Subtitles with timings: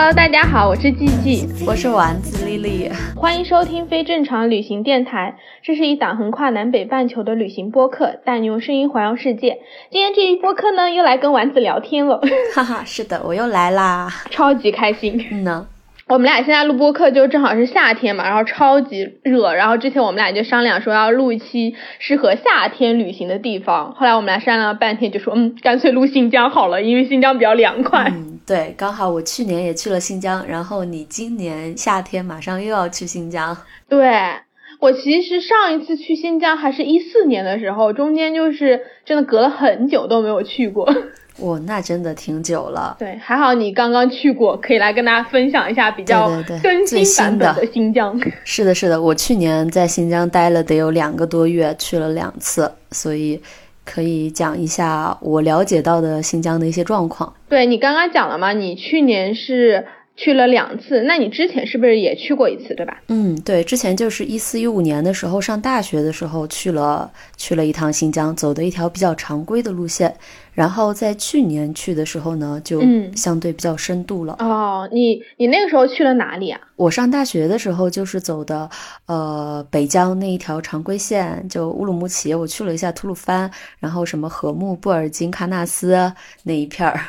[0.00, 5.34] Hello，大家好，我是季季，我是丸子丽丽，欢迎收听非正常旅行电台。
[5.60, 9.58] 这是一档横跨南北半球的旅行播客，带你用声音环游世界。
[9.90, 12.20] 今天这一播客呢，又来跟丸子聊天了，
[12.54, 15.20] 哈哈，是的，我又来啦，超级开心。
[15.32, 15.66] 嗯呢，
[16.06, 28.12] 我们俩现在录播客就正好是夏天嘛，然后超级热，然后之前我们俩就商量说要录一期适合夏天旅行的地方，后来我们俩商量了半天，就说嗯，干脆录新疆好了，因为新疆比较凉快。
[28.14, 33.54] 嗯，对，刚好我去年也去了新疆，然后你今年夏天马上又要去新疆。
[33.90, 34.10] 对
[34.80, 40.88] 我其实上一次去新疆还是一四年的时候，中间就是真的隔了很久都没有去过。
[41.40, 42.96] 哇，那真的挺久了。
[42.98, 46.28] 对，还好你刚刚去过，可以来跟大家分享一下比较
[46.62, 48.18] 更最新版本的新疆。
[48.44, 53.40] 是的，是的，我去年在新疆待了得有两个多月，去了两次，所以
[53.90, 57.32] 可以讲一下我了解到的新疆的一些状况。
[57.48, 59.86] 对你刚刚讲了嘛，你去年是
[60.18, 63.00] 去了两次，那你之前是不是也去过一次，对吧？
[63.06, 70.12] 嗯，对，之前就是一四一五年的时候上大学的时候去了去了一趟新疆，走的一条比较常规的路线。
[70.52, 74.34] 然后在去年去的时候呢，就嗯相对比较深度了。
[74.40, 76.60] 哦，你你那个时候去了哪里啊？
[76.74, 78.68] 我上大学的时候就是走的，
[79.06, 87.00] 呃，北疆那一条常规线，就乌鲁木齐，我去了一下吐鲁番，然后什么和木、布尔津、喀纳斯那一片儿。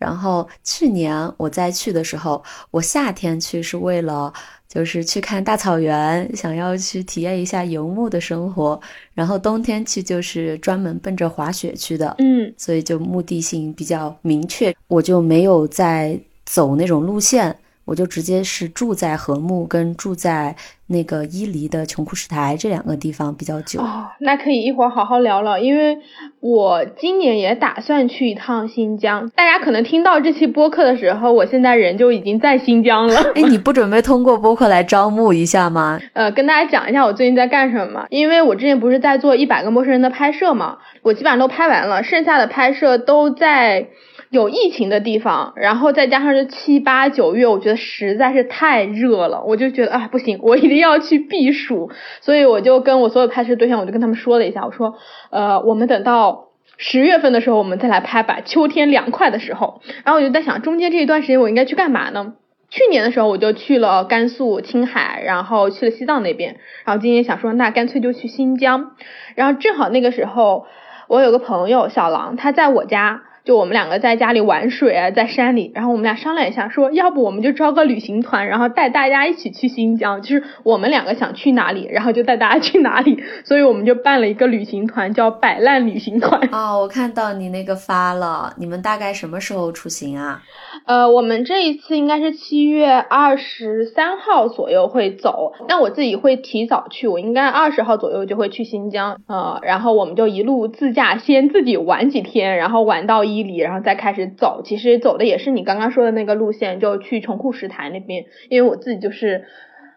[0.00, 4.32] 然后去年我再去的时候，我夏天去是为了
[4.66, 8.80] 就是去看大草原，想要去体验一下游牧的生活。
[9.12, 12.14] 然后冬天去就是专门奔着滑雪去的。
[12.18, 17.54] 嗯，所以就目的性比较明确，我就没有再走那种路线，
[17.90, 20.54] 我就直接是住在和木跟住在
[20.86, 23.80] 那个伊犁的琼库什台这两个地方比较久。
[23.80, 25.98] 哦，那可以一会儿好好聊聊，因为
[26.38, 29.28] 我今年也打算去一趟新疆。
[29.34, 33.16] 大家可能听到这期播客的时候，我现在人就已经在新疆了。
[33.34, 35.98] 哎，你不准备通过播客来招募一下吗？
[36.14, 38.06] 呃，跟大家讲一下我最近在干什么。
[38.10, 43.88] 因为我之前不是在做一百个陌生人的拍摄嘛，我基本上都拍完了，剩下的拍摄都在
[44.30, 54.94] 有疫情的地方，然后再加上这七八九月，我觉得实在是太热了，我就觉得啊不行，我一定要去避暑，所以我就跟我所有拍摄对象，我就跟他们说了一下，我说
[55.30, 56.46] 呃，我们等到。
[56.82, 58.40] 十月份的时候，我们再来拍吧。
[58.42, 62.32] 秋天凉快的时候，然后我就在想，中间这一段时间我应该去干嘛呢？
[62.70, 68.92] 去年的时候我就去了甘肃、青海，然后去了西藏那边，然后今年想说那干脆就去新疆，
[69.34, 70.64] 然后正好那个时候
[71.06, 86.48] 我有个朋友小狼，他在我家，就我们两个在家里玩水啊，在山里，然后我们俩商量一下，说要不我们就招个旅行团，然后带大家一起去新疆，就是我们两个想去哪里，然后就带大家去哪里，所以我们就办了一个旅行团，叫摆烂旅行团。
[86.52, 90.42] 哦，我看到你那个发了，你们大概什么时候出行啊？
[90.86, 104.62] 呃，我们这一次应该是七月二十三号左右会走，但我自己会提早去，我应该二十号左右就会去新疆，呃，然后我们就一路自驾，先自己玩几天，然后玩到伊犁，然后再开始走。
[104.64, 109.44] 其实走的也是你刚刚说的那个路线，就去琼库什台那边，因为我自己就是。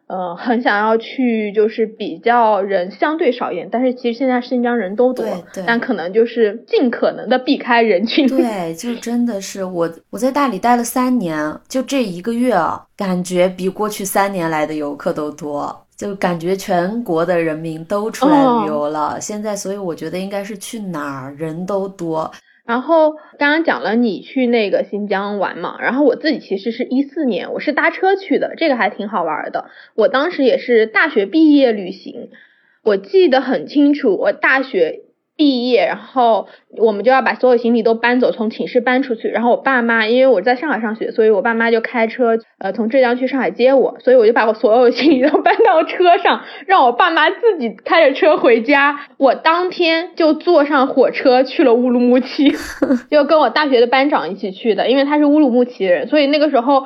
[0.05, 8.27] 呃，很想要去，就是比较人相对少一点，但是其实现在新疆人都多，对但可能就是尽可能的避开人群。
[8.27, 19.17] 对， 就真的是我，我在大理待了三年，就这一个月啊，感觉比过去三年来的游客都多，就感觉全国的人民都出来旅游了。
[19.21, 22.29] 现在，所以我觉得应该是去哪儿人都多。
[22.65, 29.69] 然后刚刚讲了你去那个新疆玩嘛，然后我自己其实是一四年，我是搭车去的，这个还挺好玩的。
[29.95, 32.29] 我当时也是大学毕业旅行，
[32.83, 35.01] 我记得很清楚，我大学
[35.35, 36.47] 毕业，然后
[36.77, 39.27] 我们就要把所有行李都搬走，从寝室搬出去。
[39.27, 48.99] 然后我爸妈，因为我在上海上学，所以我爸妈就开车，呃，从浙江去上海接我，所以我就把我所有行李都搬到车上，让我爸妈自己开着车回家。
[49.17, 52.53] 我当天就坐上火车去了乌鲁木齐，
[53.09, 56.85] 就跟我大学的班长一起去的，因为他是乌鲁木齐人，所以那个时候。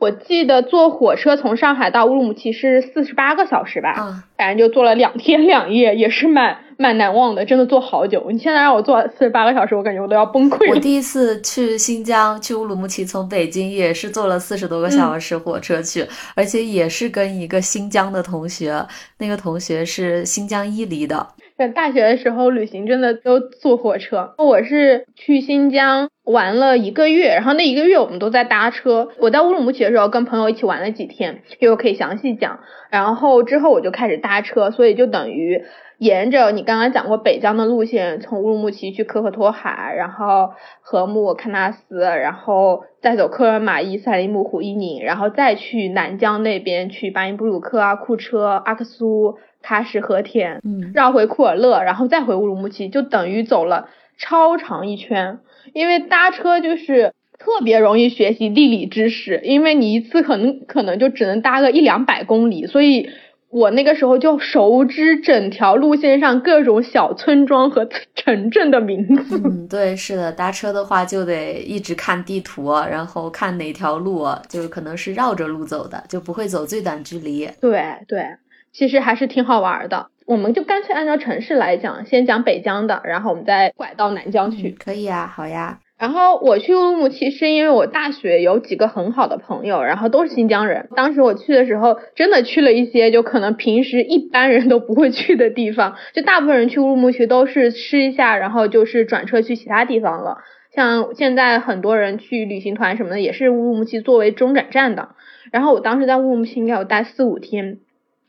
[0.00, 8.30] 我记得坐火车从上海到乌鲁木齐是四十八个小时吧，嗯，反正就坐了两天两夜，也是蛮蛮难忘的，真的坐好久。
[8.30, 10.70] 你现在让我坐四十八个小时，我感觉我都要崩溃了。
[10.70, 18.86] 我第一次去新疆，去乌鲁木齐，从北京也是坐了四十多个小时火车去，而且也是跟一个新疆的同学，
[19.18, 21.26] 那个同学是新疆伊犁的。
[21.56, 29.08] 在大学的时候旅行真的都坐火车，我是去新疆玩了一个月，然后那一个月我们都在搭车。
[29.18, 32.58] 我在乌鲁木齐的时候跟朋友一起玩了几天，一会儿可以详细讲。
[32.90, 35.62] 然后之后我就开始搭车，所以就等于
[35.98, 40.52] 沿着你刚刚讲过北疆的路线，从乌鲁木齐去可可托海，然后
[40.82, 49.38] 禾木、喀纳斯，然后再走克尔玛依、赛里木、湖伊宁，然后再去南疆那边去巴音布鲁克啊、库车、阿克苏。
[49.66, 53.88] 喀什和田，嗯，绕回库尔勒，然后再回乌鲁木齐，就等于走了
[54.18, 55.38] 超长一圈。
[55.72, 63.08] 因为搭车就是特别容易学习地理知识，因为你一次可能可能就只能搭个一两百公里，所以
[63.54, 69.40] 我那个时候就熟知整条路线上各种小村庄和 城镇的名字。
[69.44, 77.48] 嗯，对，是的，搭车的话就得一直看地图，然后看哪条路就是可能是绕着路走的，就不会走最短距离。
[77.60, 78.24] 对对。
[78.72, 84.70] 其实还是挺好玩的，我们就干脆按照城市来讲，先讲北疆的，然后我们再拐到南疆去。
[84.70, 85.78] 可以啊，好呀。
[85.96, 90.88] 然后我去乌鲁木齐是因为我大学有几个很好的朋友，然后都是新疆人。
[90.96, 95.96] 当时我去的时候，真的去了一些就可能平时一般人都不会去的地方。
[96.12, 100.38] 就大部分人去乌鲁木齐都是吃一下，然后就是转车去其他地方了。
[100.74, 105.10] 像现在很多人去旅行团什么的，也是乌鲁木齐作为中转站的。
[105.52, 107.78] 然后我当时在乌鲁木齐应该有待四五天。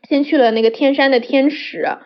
[0.08, 1.98] 先去了那个天山的天池，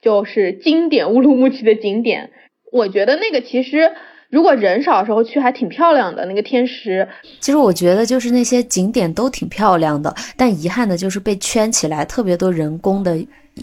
[0.00, 2.30] 就是经典乌鲁木齐的景点。
[2.70, 3.90] 我觉得那个其实
[4.34, 6.26] 如果人少的时候去还挺漂亮的。
[6.26, 7.06] 那个天池，
[7.38, 13.16] 其实我觉得就是那些景点都挺漂亮的，但遗憾的就是被圈起来，特别多人工的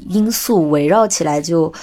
[0.07, 1.73] 因素围绕起来，就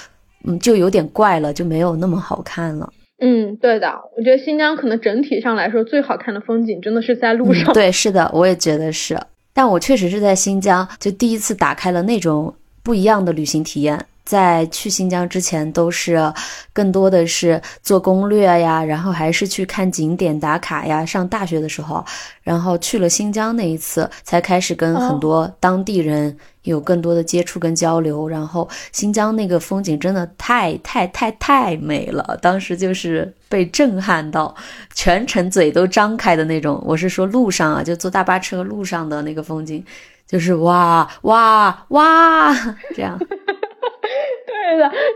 [0.45, 2.91] 嗯就有点怪了，就没有那么好看了。
[3.19, 7.71] 嗯，对的，我觉得新疆可能整体上来说最好看的风景真的是在路上。
[7.73, 9.19] 对，是的，我也觉得是。
[9.53, 12.51] 但我确实是在新疆，就第一次打开了那种
[12.81, 14.03] 不一样的旅行体验。
[14.29, 16.31] 在去新疆之前，都是
[16.71, 21.03] 更多的是做攻略呀，然后还是去看景点打卡呀。
[21.03, 22.05] 上大学的时候，
[22.43, 28.27] 然后去了新疆那一次，才开始跟很多当地人有更多的接触跟交流。
[28.27, 34.53] 然后新疆那个风景真的太太太太美了，当时就是被震撼到，
[34.93, 36.79] 全程嘴都张开的那种。
[36.85, 39.83] 我是说路上啊，就坐大巴车路上的那个风景，
[40.27, 42.53] 就是哇哇哇
[42.95, 43.17] 这样。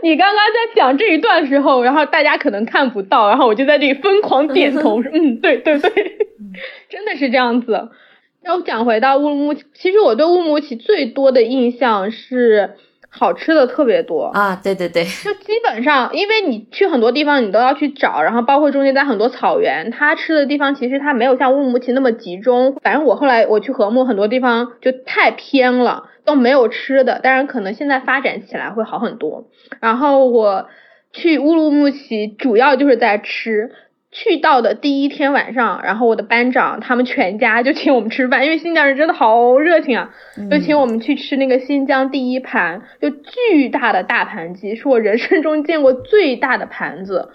[0.02, 5.90] 你刚刚在讲这一段时候，然后大家可能看不到，然后我就在这里疯狂点头， 嗯，对对对，
[6.88, 7.88] 真的是这样子。
[8.42, 12.74] 然后讲回到乌鲁木齐，其实我对乌鲁木齐最多的印象是。
[13.16, 22.74] 好吃的特别多啊，对对对，就基本上，因为你去很多地方，你都要去找，然后包括中间在很多草原，它吃的地方其实它没有像乌鲁木齐那么集中。
[22.82, 27.20] 反正我后来我去禾木，很多地方就太偏了，都没有吃的。
[27.20, 29.48] 当然可能现在发展起来会好很多。
[29.80, 30.68] 然后我
[31.12, 33.72] 去乌鲁木齐主要就是在吃。
[34.16, 40.14] 去到的第一天晚上，然后我的班长他们全家就请我们吃饭，因为新疆人真的好热情啊，
[40.48, 47.30] 就请我们去吃那个新疆第一盘，就巨大的大盘鸡，是我人生中见过最大的盘子，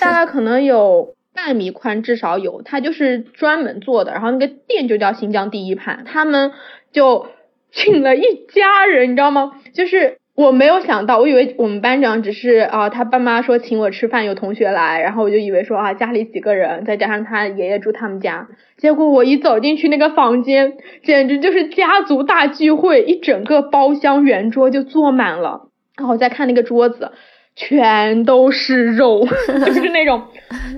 [0.00, 6.52] 大概可能有半米宽，至少有，它就是专门做的，然后那个店就叫新疆第一盘，他们
[6.92, 7.26] 就
[7.72, 8.22] 请了一
[8.52, 9.52] 家人，你知道吗？
[9.74, 10.18] 就是。
[10.36, 18.48] 我没有想到，我以为我们班长只是啊，他爸妈说请我吃饭，有同学来，然后我就以为说啊，家里几个人，再加上他爷爷住他们家，
[18.78, 27.12] 结果我一走进去那个房间，简直就是家族大聚会，一整个包厢圆桌就坐满了，然后再看那个桌子。
[27.60, 29.26] 全都是肉，
[29.66, 30.22] 就是那种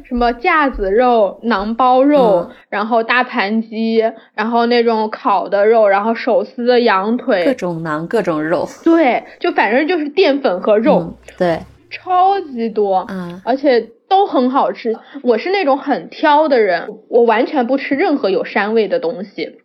[0.05, 4.03] 什么架子肉、馕包肉，然后大盘鸡，
[4.35, 8.69] 然后那种烤的肉，然后手撕的羊腿，各种馕，各种肉。
[8.83, 14.97] 对，就反正就是淀粉和肉，对，超级多，嗯，而且都很好吃。
[15.23, 19.61] 我是那种很挑的人，我完全不吃任何有膻味的东西，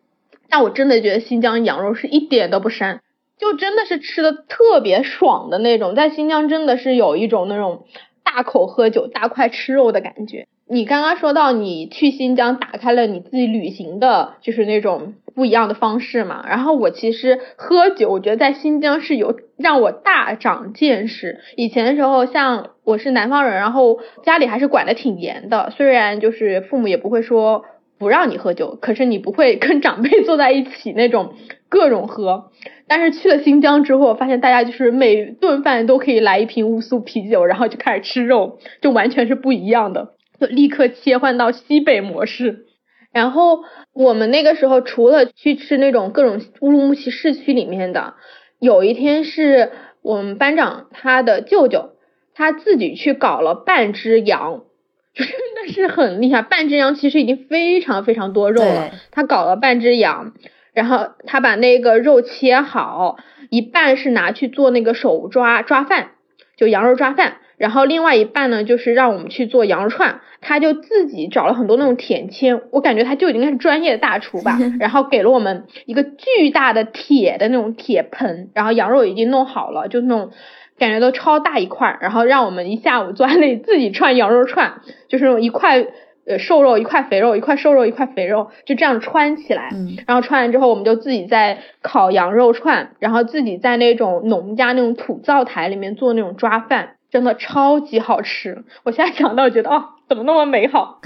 [0.49, 2.99] 但我真的觉得新疆羊肉是一点都不膻。
[3.37, 7.85] 就真的是吃的特别爽的那种，在新疆真的是有一种那种
[8.23, 10.47] 大口喝酒、大块吃肉的感觉。
[10.69, 16.43] 你刚刚说到你去新疆打开了你自己旅行的，就是那种不一样的方式嘛。
[16.47, 21.39] 然后我其实喝酒，我觉得在新疆是有让我大长见识。
[21.55, 27.63] 以前的时候，像我是南方人，然后家里还是管的挺严的，虽然就是父母也不会说。
[27.99, 31.33] 不让你喝酒，可是你不会跟长辈坐在一起那种
[31.67, 32.51] 各种喝。
[32.87, 42.65] 但是去了新疆之后，发现大家就是每顿饭都可以来一瓶乌苏啤酒，然后就开始吃肉，就完全是不一样的，就立刻切换到西北模式。
[43.11, 43.59] 然后
[43.93, 48.13] 我们那个时候除了去吃那种各种乌鲁木齐市区里面的，
[48.59, 51.91] 有一天是我们班长他的舅舅，
[52.35, 54.63] 他自己去搞了半只羊，
[55.13, 56.41] 真的是很厉害。
[56.43, 60.33] 半只羊其实已经非常非常多肉了，他搞了半只羊，
[60.77, 63.17] 然后他把那个肉切好，
[63.49, 66.09] 一半是拿去做那个手抓抓饭，
[66.55, 67.37] 就羊肉抓饭。
[67.57, 74.59] 然后另外一半呢，就是让我们去做羊肉串，他就自己找了很多那种铁签，我感觉他就应该是专业的大厨吧。
[74.79, 80.29] 然后给了我们一个巨大的铁的那种铁盆，然后羊肉已经弄好了，就那种
[80.77, 85.87] 感觉都超大一块，然后让我们一下午坐在那里自己串羊肉串，就是那种一块
[86.27, 89.69] 呃瘦肉一块肥肉，一块瘦肉一块肥肉，就这样串起来。
[90.05, 96.95] 然后串完之后，我们就自己在烤羊肉串，然后自己在那种农家那种土灶台里面做那种抓饭。
[97.09, 100.99] 真的超级好吃，我现在想到觉得哦，怎么那么美好？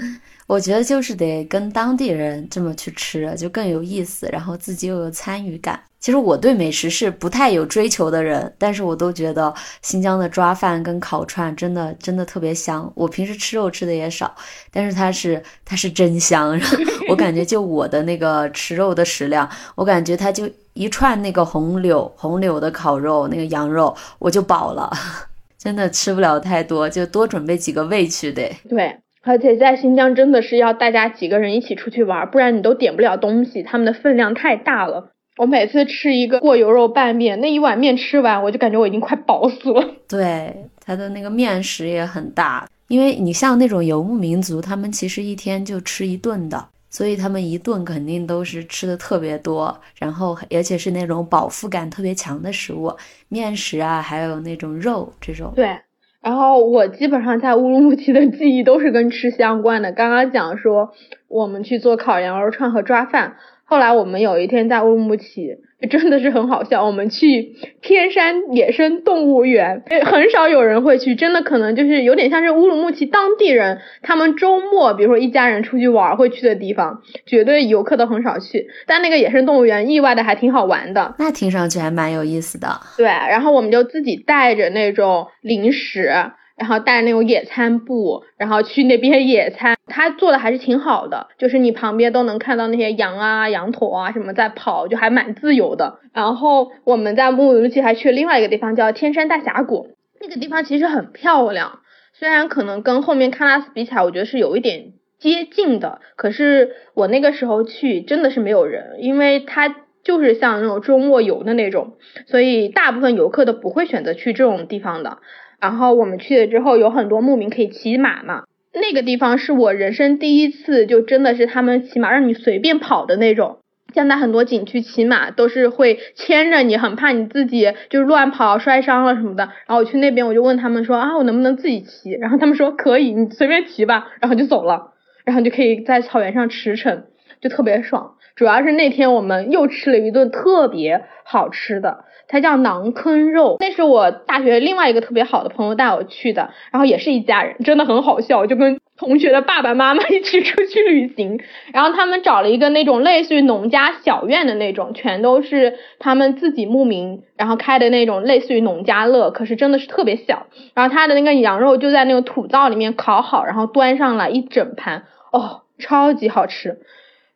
[0.52, 5.82] 我觉得就是得跟当地人这么去吃，就更有意思，然后自己又有参与感。
[5.98, 12.92] 其实我对美食是不太有追求的人，但是我都觉得新疆的抓饭跟烤串真的真的特别香。
[12.94, 14.34] 我平时吃肉吃的也少，
[14.70, 16.60] 但是它是它是真香。
[17.08, 24.92] 我感觉就我的那个吃肉的食量，我感觉它就一串那个红柳红柳的烤肉，那个羊肉我就饱了。
[25.56, 28.54] 真的吃不了太多，就多准备几个胃去得。
[28.68, 35.12] 对，而且在新疆真的是要大家几个人一起出去玩，不然你都点不了东西，他们的分量太大了。
[35.38, 39.94] 我每次吃一个过油肉拌面，那一碗面吃完，我就感觉我已经快饱死了。
[40.08, 46.68] 对，它的那个面食也很大，因为你像那种游牧民族，他们其实一天就吃一顿的。
[46.90, 52.94] 所以他们一顿肯定都是吃的特别多，然后而且是那种饱腹感特别强的食物，
[53.30, 55.50] 面食啊，还有那种肉这种。
[55.56, 55.74] 对，
[56.22, 59.92] 然后我基本上在乌鲁木齐的记忆都是跟吃相关的。
[59.92, 60.92] 刚刚讲说
[61.28, 65.58] 我们去做烤羊肉串和抓饭，后来我们有一天在乌鲁木齐。
[65.90, 66.84] 真的是很好笑。
[66.84, 78.66] 我们去天山野生动物园，很少有人会去，真的可能就是有点像是乌鲁木齐当地人，他们周末比如说一家人出去玩会去的地方，绝对游客都很少去。
[78.86, 82.68] 但那个野生动物园意外的还挺好玩的，那听上去还蛮有意思的。
[82.96, 86.12] 对，然后我们就自己带着那种零食。
[86.54, 89.74] 然后带那种野餐布，然后去那边野餐。
[89.92, 95.98] 他做的还是挺好的，就是你旁边都能看到那些羊啊、羊驼啊什么在跑，就还蛮自由的。
[96.14, 99.90] 然后我们在乌鲁木齐还去了另外一个地方，叫天山大峡谷。
[100.20, 101.80] 那个地方其实很漂亮，
[102.14, 106.00] 虽然可能跟后面喀纳斯比起来，我觉得是有一点接近的。
[106.16, 111.94] 可是我那个时候去真的是没有人，因为它就是像那种周末游的那种，
[112.26, 115.18] 所以大部分游客都不会选择去这种地方的。
[115.60, 118.44] 然后我们去了之后，有很多牧民可以骑马嘛。
[118.74, 123.58] 那个地方是我人生第一次，就真的是他们骑马让你随便跑的那种。
[123.92, 129.44] 现在很多景区骑马都是会牵着你，很怕你自己就是乱跑摔伤了什么的。
[129.66, 132.12] 然后我去那边，我就问他们说啊，我能不能自己骑？
[132.12, 134.10] 然后他们说可以，你随便骑吧。
[134.20, 134.94] 然后就走了，
[135.26, 137.02] 然后就可以在草原上驰骋，
[137.42, 138.14] 就特别爽。
[138.34, 142.06] 主要是那天我们又吃了一顿特别好吃的。
[142.32, 151.38] 它叫馕坑肉，那是我大学另外一个特别好的朋友带我去的，然后也是一家人，真的很好笑，就跟同学的爸爸妈妈一起出去旅行，
[151.74, 166.78] 然后他们找了一个那种类似于农家小院的那种，全都是他们自己牧民，然后开的那种类似于农家乐，可是真的是特别小，然后他的那个羊肉就在那个土灶里面烤好，然后端上来一整盘，哦，超级好吃。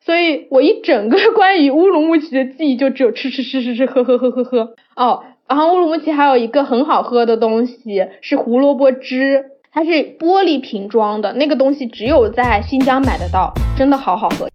[0.06, 14.48] 所以我一整个 关于乌鲁木齐的记忆就只有吃吃吃吃吃喝喝喝喝喝哦，然后乌鲁木齐还有一个很好喝的东西是胡萝卜汁，它是玻璃瓶装的，那个东西只有在新疆买得到，真的好好喝。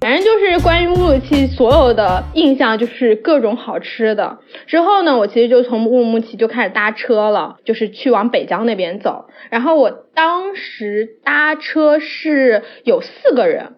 [0.00, 4.38] 反正就是关于乌鲁木齐所有的印象，就是各种好吃的。
[4.66, 9.26] 之后呢，我其实就从乌鲁木齐就开始搭车了，就是去往北疆那边走。
[9.50, 13.72] 然后我当时搭车是有四个人，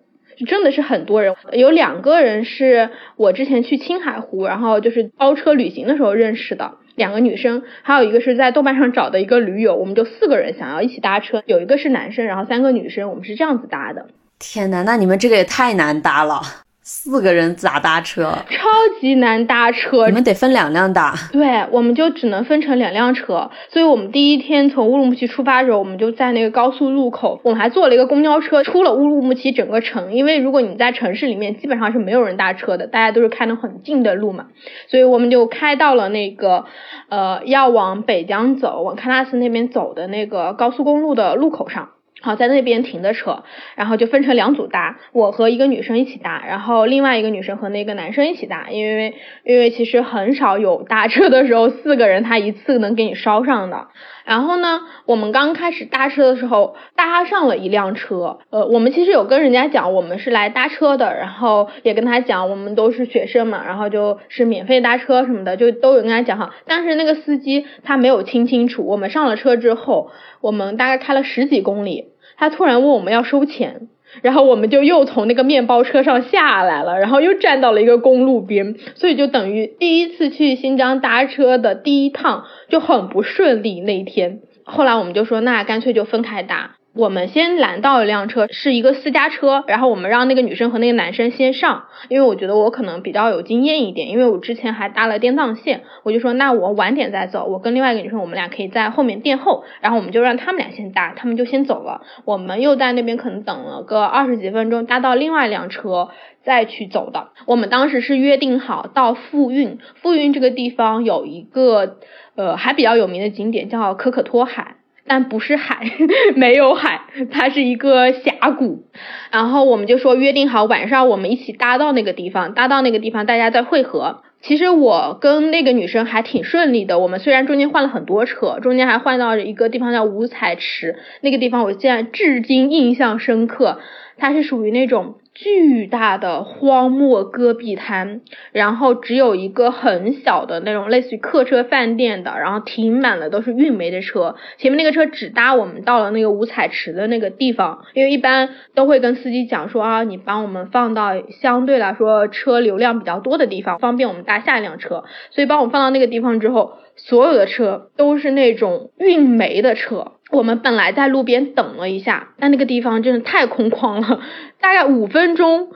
[0.47, 1.35] 真的是很多人。
[1.53, 9.75] 有两个人是我之前去青海湖，然后就是包车旅行的时候认识的两个女生，还有一个是在豆瓣上找的一个驴友。
[9.75, 14.09] 我们就四个人想要一起搭车，有一个是男生，然后三个女生，我们是这样子搭的。
[14.41, 16.41] 天呐，那你们这个也太难搭了。
[16.83, 18.37] 四个人咋搭车？
[18.49, 18.67] 超
[19.01, 21.15] 级难搭车，你们得分两辆搭。
[21.31, 23.49] 对，我们就只能分成两辆车。
[23.69, 30.13] 所以我们第一天从乌鲁木齐出发的时候，我们就在那个高速路口，我们还坐了一个公交车出了乌鲁木齐整个城。
[30.13, 34.47] 因为如果你在城市里面，基本上是没有人搭车的，大家都是开的很近的路嘛。
[34.89, 36.65] 所以我们就开到了那个
[37.09, 41.91] 呃要往北疆走、往喀纳斯那边走的那个高速公路的路口上。
[42.23, 43.45] 好，在那边停的车，
[43.77, 53.89] 然后就分成两组搭，我和一个女生一起搭，然后另外一个女生和那个男生一起搭，因为因为其实很少有搭车的时候四个人他一次能给你捎上的。
[54.25, 66.55] 然后呢，我们刚开始搭车的时候搭上了一辆车，呃，我们其实有跟人家讲我们是来搭车的，然后也跟他讲我们都是学生嘛，然后就是免费搭车什么的，就都有跟他讲哈。
[66.67, 70.11] 但是那个司机他没有听清楚，我们上了车之后，
[70.41, 72.09] 我们大概开了十几公里。
[72.37, 73.89] 他突然问我们要收钱，
[74.23, 83.81] 然后我们就又从那个面包车上下来了，然后又站到了一个公路边，所以就等于第一次去新疆搭车的第一趟就很不顺利。
[83.81, 86.77] 那一天，后来我们就说，那干脆就分开搭。
[86.93, 106.09] 我们先拦到一辆车，是一个私家车，然后我们让那个女生和那个男生先上，因为我觉得我可能比较有经验一点，因为我之前还搭了滇藏线，我就说那我晚点再走，我跟另外一个女生，我们俩可以在后面垫后，然后我们就让他们俩先搭，他们就先走了，我们又在那边可能等了个二十几分钟，搭到另外一辆车
[106.43, 107.29] 再去走的。
[107.47, 111.99] 我们当时是约定好到富蕴，富蕴这个地方有一个
[112.35, 114.75] 呃还比较有名的景点叫可可托海。
[115.07, 115.91] 但不是海，
[116.37, 118.85] 没有海，它是一个峡谷。
[119.31, 124.23] 然后我们就说约定好晚上我们一起搭到那个地方，搭到那个地方大家再汇合。
[124.43, 133.81] 其实我跟那个女生还挺顺利的，我们虽然中间换了很多车，中间还换到一个地方叫五彩池，那个地方我现在至今印象深刻，
[134.21, 135.17] 它是属于那种。
[135.33, 138.21] 巨大的荒漠戈壁滩，
[138.53, 144.35] 然后只有一个很小的那种类似于客车饭店的，然后停满了都是运煤的车。
[144.59, 155.05] 前面那个车只搭我们到了那个五彩池的那个地方，因为一般都会跟司机讲说啊，你帮我们放到相对来说车流量比较多的地方，方便我们搭下一辆车。
[155.31, 160.13] 所以帮我们放到那个地方之后，所有的车都是那种运煤的车。
[160.31, 164.21] 我们本来在路边等了一下，但那个地方真的太空旷了，
[164.61, 165.69] 大概五分钟，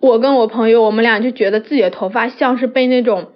[0.00, 3.28] 我跟我朋友，我们俩就觉得自己的头发像是被那种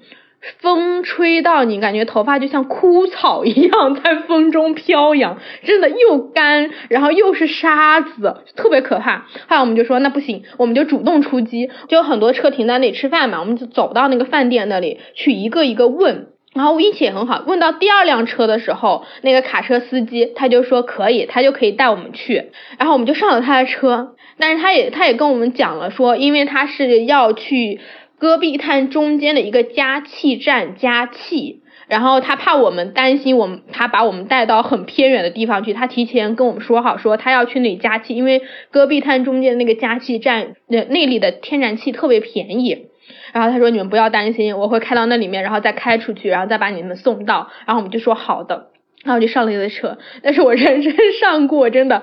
[0.59, 9.27] 风吹到，你感觉头发就像枯草一样在风中飘扬， 真的又干，然后又是沙子，特别可怕。
[9.47, 16.34] 后来我们就说那不行，我们就主动出击，就有很多车停在那里吃饭嘛，我们就走到那个饭店那里去一个一个问。
[16.55, 22.53] 然后我运气也很好，问到第二辆车的时候，那个卡车司机他就说可以，他就可以带我们去。
[22.79, 27.81] 然后我们就上了他的车，但是他也他也跟我们讲了说，因为他是要去
[28.21, 42.87] 戈壁滩中间的一个加气站加气，然后他怕我们担心我们，他把我们带到很偏远的地方去，他提前跟我们说好，说他要去那里加气，因为戈壁滩中间那个加气站那那里的天然气特别便宜。
[43.33, 48.69] 然后他说：“你们不要担心，我会开到那里面，然后再开出去，然后再把你们送到。”然后我们就说好的，
[49.05, 49.99] 然后就上了一个车。
[50.23, 52.03] 但是我人生 上过真的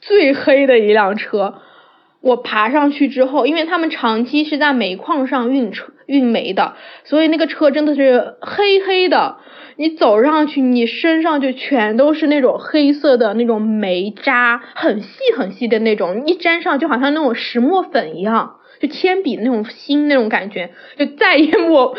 [0.00, 1.54] 最黑的一辆车。
[2.20, 9.36] 我爬上去之后，因为他们长期是在煤矿上运车运煤的，所以那个车真的是黑黑的。
[9.76, 18.54] 你走上去，你身上就全都是那种黑色的那种煤渣，很细很细的那种，一沾上就好像那种石墨粉一样。
[18.84, 20.68] 就铅笔那种芯那种感觉，
[20.98, 21.96] 就再也抹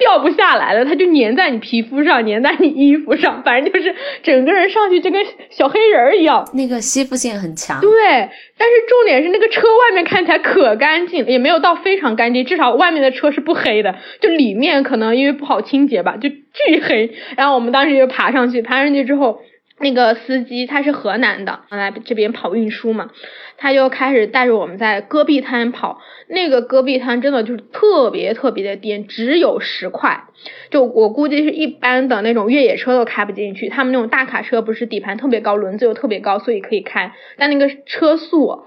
[0.00, 6.44] 掉不下来了，它就粘在你皮肤上，粘在你衣服上，反正就是整个人上去就跟小黑人儿一样。
[6.54, 7.80] 那个吸附性很强。
[7.80, 17.12] 对，但是重点是那个车外面看起来可干净，也没有到非常干净，至少外面的车是不黑的，就里面可能因为不好清洁吧，就巨黑。
[17.36, 19.40] 然后我们当时就爬上去，爬上去之后。
[19.80, 23.10] 那个司机他是河南的，来这边跑运输嘛，
[23.56, 26.00] 他就开始带着我们在戈壁滩跑。
[26.26, 30.24] 那个戈壁滩真的就是特别特别的颠，只有十块，
[30.70, 33.68] 就我估计是一般的那种越野车都开不进去。
[33.68, 38.64] 他们那种大卡车不是底盘特别高，轮子又特别高，所以可以开，但那个车速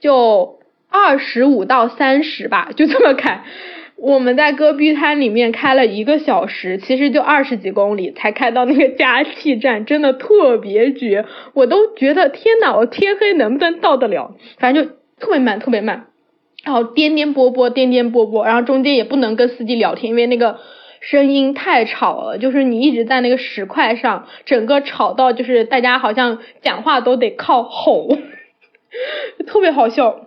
[0.00, 0.58] 就
[0.90, 3.44] 二十五到三十吧，就这么开。
[3.96, 14.34] 我们在戈壁滩里面开了一个小时，其实就二十几公里才开到那个加气站，真的特别绝，我都觉得天呐，我天黑能不能到得了？
[14.58, 16.06] 反正就特别慢，特别慢，
[16.64, 20.58] 然后颠颠簸簸，颠颠簸簸，然后中间也不能跟司机聊天，因为那个
[21.00, 28.08] 声音太吵了，就是你一直在那个石块上，整个吵到就是大家好像讲话都得靠吼，
[29.46, 30.26] 特别好笑。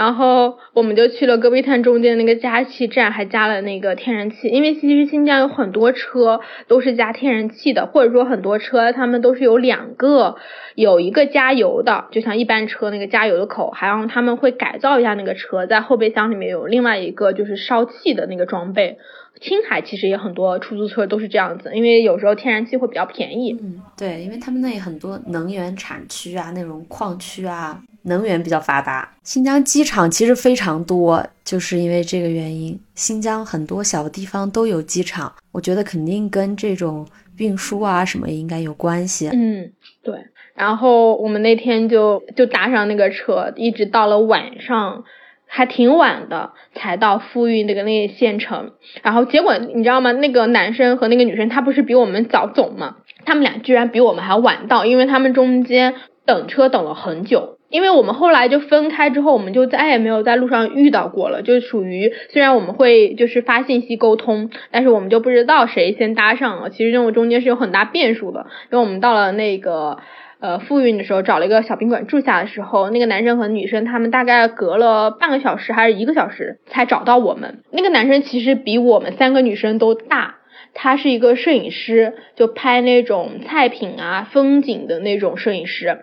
[0.00, 10.36] 然后我们就去了戈壁滩中间那个加气站，还加了那个天然气，因为其实新疆有很多车都是加天然气的，或者说很多车他们都是有两个，
[10.74, 18.96] 有一个加油的，就像一般车那个加油的口，还让他们会改造一下那个车，在后备箱里面有另外一个就是烧气的那个装备。
[19.42, 23.58] 青海其实也很多出租车都是这样子，因为有时候天然气会比较便宜。
[23.60, 29.10] 嗯，对，因为他们那很多能源产区啊，那种矿区啊，能源比较发达。
[29.22, 35.32] 新疆机场其实非常多，就是因为这个原因，新疆很多小地方都有机场。
[35.52, 37.06] 我觉得肯定跟这种
[37.38, 39.28] 运输啊什么应该有关系。
[39.32, 40.14] 嗯，对。
[40.54, 45.04] 然后我们那天就就搭上那个车，一直到了晚上。
[45.52, 50.12] 还挺晚的才到富裕那个那县城，然后结果你知道吗？
[50.12, 52.98] 那个男生和那个女生他不是比我们早走吗？
[53.24, 57.58] 他们俩居然比我们还晚到，因为他们中间等车等了很久。
[57.70, 66.68] 因为我们后来就分开之后，我们就再也没有在路上遇到过了，就属于虽然我们会就是发信息沟通，但是我们就不知道谁先搭上了。
[66.68, 69.98] 其实这种中间是有很大变数的，因为我们到了那个。
[70.42, 77.58] 呃，复运的时候找了一个小宾馆住下的时候，那个男生和女生他们大概隔了半个小时还是一个小时才找到我们。
[77.70, 80.36] 那个男生其实比我们三个女生都大，
[80.72, 85.98] 他是一个摄影师，就拍那种菜品啊、风景的那种摄影师。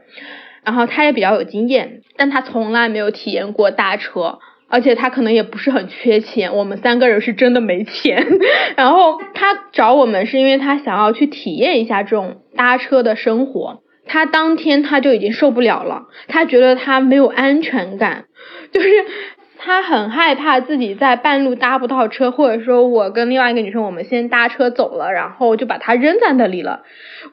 [0.68, 6.54] 然后他也比较有经验，但他从来没有体验过搭车，而且他可能也不是很缺钱。
[6.54, 8.28] 我们三个人是真的没钱。
[8.76, 13.82] 然后他找我们是因为他想要去体验一下这种搭车的生活。
[14.10, 18.26] 他当天他就已经受不了了，他觉得他没有安全感，
[18.72, 18.90] 就是
[19.58, 26.84] 他很害怕自己在半路搭不到车，或者说我跟另外一个女生我们先搭车走了，然后就把他扔在那里了，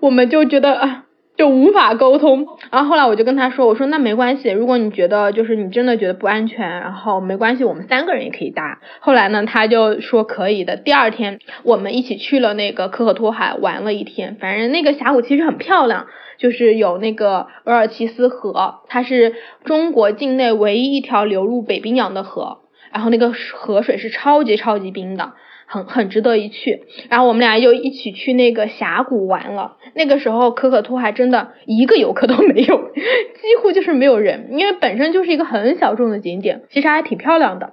[0.01, 1.04] 我们就觉得啊
[1.37, 2.47] 就无法沟通。
[2.71, 8.81] 然后后来我就跟他说，我说那没关系，如果你觉得就是你真的觉得不安全，然后没关系，我们三个人也可以搭。
[9.01, 10.77] 后来呢，他就说可以的。
[10.77, 16.07] 第二天我们一起去了那个可可托海玩了一天，反正那个峡谷其实很漂亮。
[16.37, 22.59] 就是有那个额尔齐斯河，它是中国境内唯一一条流入北冰洋的河，
[22.93, 25.35] 然后那个河水是超级超级冰的，
[25.75, 26.85] 很很值得一去。
[27.11, 37.73] 然后我们俩又一起去那个峡谷玩了，那个时候可可托海真的一个游客都没有， 几乎就是没有人，因为本身就是一个很小众的景点，其实还挺漂亮的。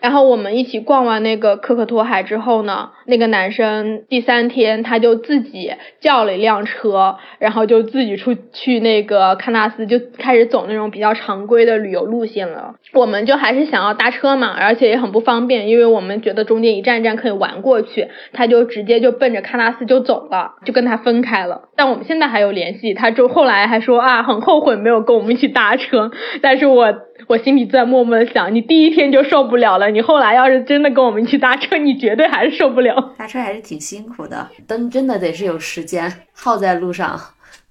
[0.00, 12.76] 然后我们一起逛完那个可可托海之后呢，那个男生第三天他就自己叫了一辆车，然后就自己出去那个喀纳斯，就开始走那种比较常规的旅游路线了。
[12.94, 21.68] 我们就还是想要搭车嘛，而且也很不方便，因为我们觉得中间一站一站可以玩过去，他就直接就奔着喀纳斯就走了，就跟他分开了。
[21.76, 26.94] 但我们现在还有联系，他就后来还说啊，很后悔没有跟我们一起搭车，但是我。
[27.28, 32.99] 我心里在默默的想，你第一天就受不了了，你后来要是真的跟我们一起搭车，你绝对还是受不了。
[33.16, 37.18] 搭车还是挺辛苦的， 灯真的得是有时间耗在路上，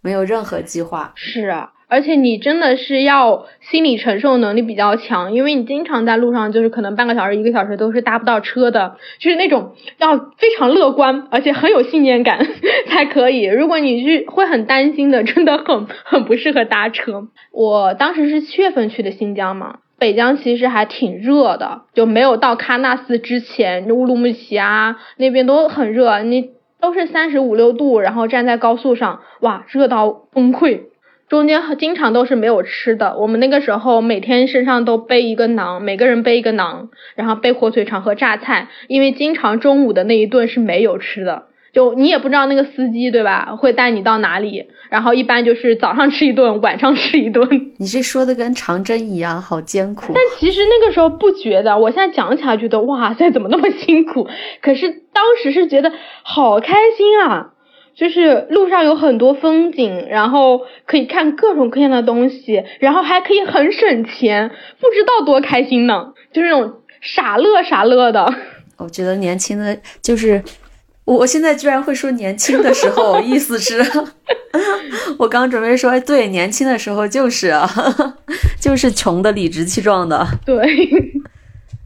[0.01, 1.11] 没有任何计划。
[1.15, 1.71] 是啊。
[1.91, 12.45] 而且你真的是要心理承受能力比较强，因为你经常在路上，就是可能半个小时、一个小时都是搭不到车的，就是那种要非常乐观，而且很有信念感
[12.89, 13.43] 才可以。
[13.43, 17.27] 如果你是会很担心的，真的很很不适合搭车。
[17.51, 30.81] 我当时是七月份去的新疆嘛，北疆其实还挺热的，就没有到喀纳斯之前，乌鲁木齐啊那边都很热，你都是三十五六度，然后站在高速上，哇，热到崩溃。
[31.27, 41.43] 中间经常都是没有吃的，我们那个时候每天身上都背一个馕，每个人背一个馕，然后背火腿肠和榨菜，因为经常中午的那一顿是没有吃的，
[41.79, 47.47] 就你也不知道那个司机对吧，会带你到哪里，然后一般就是早上吃一顿，晚上吃一顿。
[47.77, 50.11] 你这说的跟长征一样，好艰苦。
[50.13, 54.27] 但其实那个时候不觉得，我现在讲起来觉得哇塞，怎么那么辛苦？
[54.61, 55.89] 可是当时是觉得
[56.23, 57.53] 好开心啊。
[57.95, 66.13] 就是路上有很多风景，然后可以看各种各样的东西，然后还可以很省钱，不知道多开心呢。
[66.33, 68.33] 就是那种傻乐傻乐的。
[68.77, 70.41] 我觉得年轻的，就是
[71.17, 73.83] 我现在居然会说年轻的时候， 意思是，
[75.17, 77.69] 我刚准备说，对，年轻的时候就是啊，
[78.61, 80.27] 就是穷的理直气壮的。
[80.45, 80.63] 对，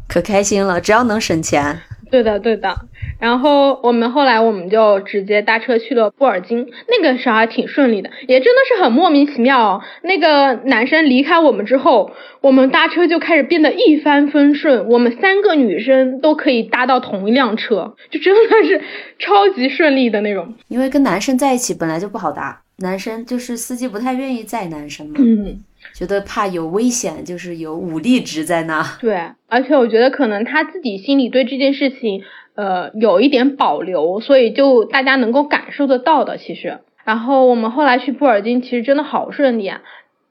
[0.07, 1.81] 可开心了，只要能省钱。
[2.13, 2.75] 对的，对的。
[3.19, 9.81] 然后我们后来我们就直接搭车去了布尔津，那个时候还挺顺利的，也真的是很莫名其妙。
[10.03, 18.79] 那个男生离开我们之后，我们搭车就开始变得一帆风顺，我们三个女生都可以搭到同一辆车，就真的是
[19.17, 20.53] 超级顺利的那种。
[20.67, 25.57] 因为跟男生在一起本来就不好搭，男生就是司机不太愿意载男生嘛，嗯，
[25.93, 28.83] 觉得怕有危险，就是有武力值在那。
[28.99, 32.23] 对，而且我觉得可能他自己心里对这件事情，
[32.55, 36.79] 呃，有一点保留，所以就大家能够感受得到的，其实。
[37.03, 39.81] 然后我们后来去布尔津，其实真的好顺利啊。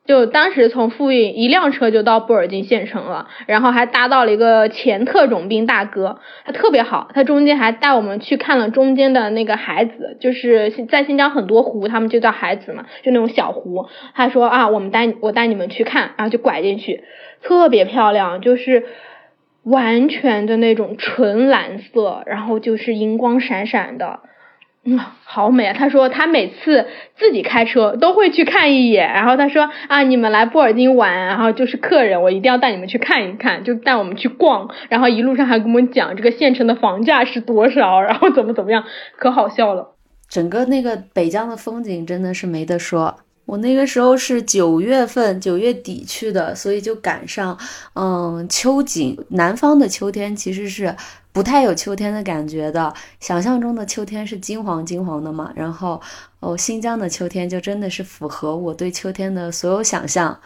[0.04, 13.86] 就当时从富蕴一辆车就到布尔津县城了，然后还搭到了一个前特种兵大哥，他特别好，他中间还带我们去看了中间的那个海子，就是在新疆很多湖，他们就叫海子嘛，就那种小湖。
[14.14, 17.04] 他说啊，我们带我带你们去看，然后就拐进去，
[17.42, 18.84] 特别漂亮，就是
[19.62, 24.18] 完全的那种纯蓝色，然后就是银光闪闪的。
[24.84, 25.72] 嗯，好美啊！
[25.72, 38.82] 他说他每次自己开车都会去看一眼，然后他说啊，你们来布尔津玩，然后就是客人，我一定要带你们去看一看，就带我们去逛，然后一路上还跟我们讲这个县城的房价是多少，然后怎么怎么样，
[39.16, 39.94] 可好笑了。
[40.28, 43.18] 整个那个北疆的风景真的是没得说。
[43.52, 47.58] 我那个时候是九月份，九月底去的，所以就赶上
[47.92, 49.22] 嗯秋景。
[49.28, 50.96] 南方的秋天其实是。
[51.34, 55.98] 不太有秋天的感觉的，想象中的秋天是金黄金黄的嘛，然后
[56.40, 60.38] 哦，新疆的秋天就真的是符合我对秋天的所有想象。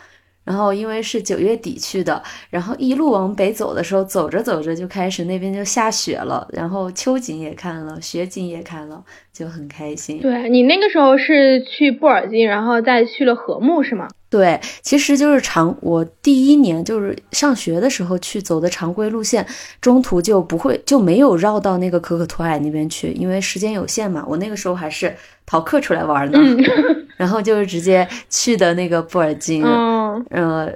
[0.47, 10.21] 然后因为是九月底去的，然后一路往北走的时候，走着走着就开始那边就下雪了，然后秋景也看了，雪景也看了，就很开心。
[10.21, 14.07] 对你那个时候是去布尔津，然后再去了禾木是吗？
[14.29, 19.47] 对，其实就是常我第一年就是上学的时候去走的常规路线，
[19.81, 24.25] 中途就不会就没有绕到那个可可托海那边去，因为时间有限嘛。
[24.29, 25.15] 我那个时候还是
[25.47, 26.39] 逃课出来玩呢，
[27.17, 29.63] 然后就是直接去的那个布尔津。
[29.65, 29.96] 嗯，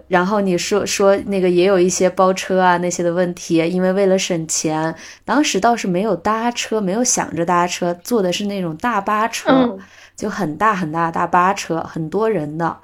[0.09, 9.79] 然后你说说那个也有一些包车啊那些的问题，因为为了省钱，当时倒是没有搭车，没有想着搭车，坐的是那种大巴车，
[10.17, 12.77] 就很大很大的大巴车，很多人的，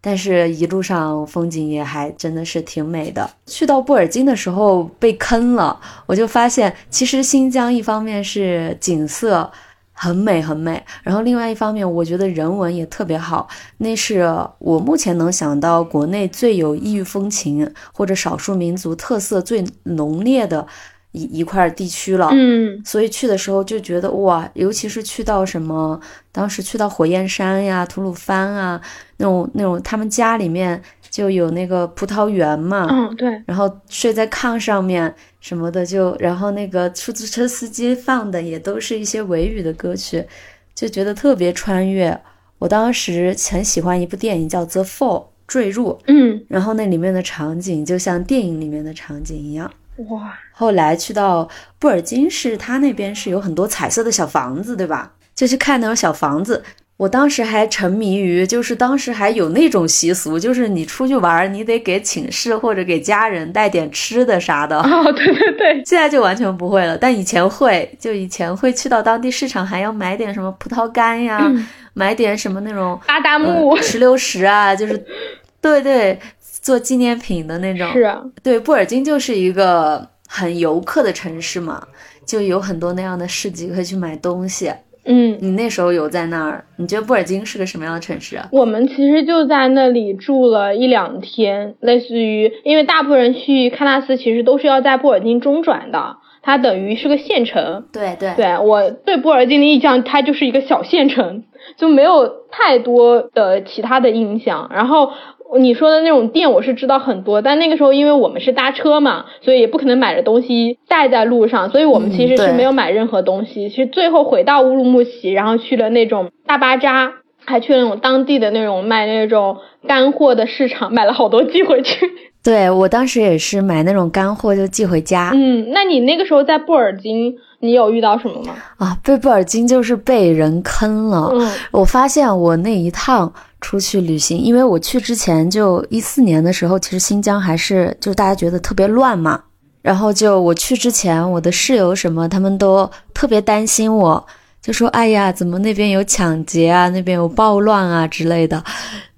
[0.00, 3.30] 但是一路上风景也还真的是挺美的。
[3.46, 9.50] 去到布尔津的时候被坑了，我就发现其实新疆一方面是景色。
[9.92, 13.48] 很美很美，然后另外一方面，我觉得人文也特别好。
[13.78, 14.24] 那是
[14.58, 20.66] 我目前能想到国内最有异域风情或者少数民族特色最浓烈的
[21.12, 22.30] 一一块地区了。
[22.32, 26.00] 嗯，所以去的时候就觉得哇，尤其是去到什么，
[26.32, 28.80] 当时去到火焰山呀、吐鲁番啊，
[29.18, 30.82] 那种那种他们家里面。
[31.10, 40.24] 就有那个葡萄园嘛，嗯，对，然后睡在炕上面什么的，就然后那个出租车司机放的也都是一些维语的歌曲，
[40.72, 42.18] 就觉得特别穿越。
[42.60, 49.68] 我当时很喜欢一部电影叫《The Fall》坠入，嗯，然后那里面的场景就像电影里面的场景一样，
[50.10, 50.38] 哇！
[50.52, 51.48] 后来去到
[51.80, 55.12] 布尔津市，它那边是有很多彩色的小房子，对吧？
[55.34, 56.62] 就去看那种小房子。
[56.98, 64.78] 我当时还沉迷于，就是当时还有那种习俗，就是你出去玩，你得给寝室或者给家人带点吃的啥的。
[64.78, 71.50] 哦，对对对，现在就完全不会了，但以前会，就以前会去到当地市场，还要买点什么葡萄干呀，
[71.94, 75.04] 买点什么那种巴达木石榴石啊，就是，
[75.60, 76.16] 对对，
[76.60, 77.90] 做纪念品的那种。
[77.92, 81.84] 是啊，对，布尔津就是一个很游客的城市嘛，
[82.24, 84.72] 就有很多那样的市集可以去买东西。
[85.04, 86.64] 嗯，你那时候有在那儿？
[86.76, 88.48] 你觉得布尔津是个什么样的城市啊？
[88.52, 97.84] 我们其实就在那里住了一两天，类似于，因为大部分人去喀纳斯其实都是要在布尔津中转的，它等于是个县城。
[97.92, 101.44] 对对，对我对布尔津的印象，它就是一个小县城，
[101.76, 104.70] 就没有太多的其他的印象。
[104.74, 105.10] 然后。
[105.58, 113.68] 你说的那种店我是知道很多，但那个时候因为我们是搭车嘛，所以也不可能买着东西带在路上，所以我们其实是没有买任何东西。
[113.68, 117.12] 其实最后回到乌鲁木齐，然后去了那种大巴扎，
[117.44, 122.10] 还去了那种当地的那种卖那种干货的市场，买了好多寄回去。
[122.42, 125.30] 对我当时也是买那种干货就寄回家。
[125.34, 128.54] 嗯，那你那个时候在布尔津，你有遇到什么吗？
[128.78, 131.30] 啊，被布尔津就是被人坑了。
[131.32, 133.32] 嗯，我发现我那一趟。
[133.62, 139.42] 出去旅行，因为我去之前就一四年的时候，其实新疆还是就大家觉得特别乱嘛。
[139.80, 144.22] 然后就我去之前，我的室友什么他们都特别担心我，
[144.60, 148.62] 就说：“哎呀，怎么那边有抢劫啊，那边有暴乱啊之类的。”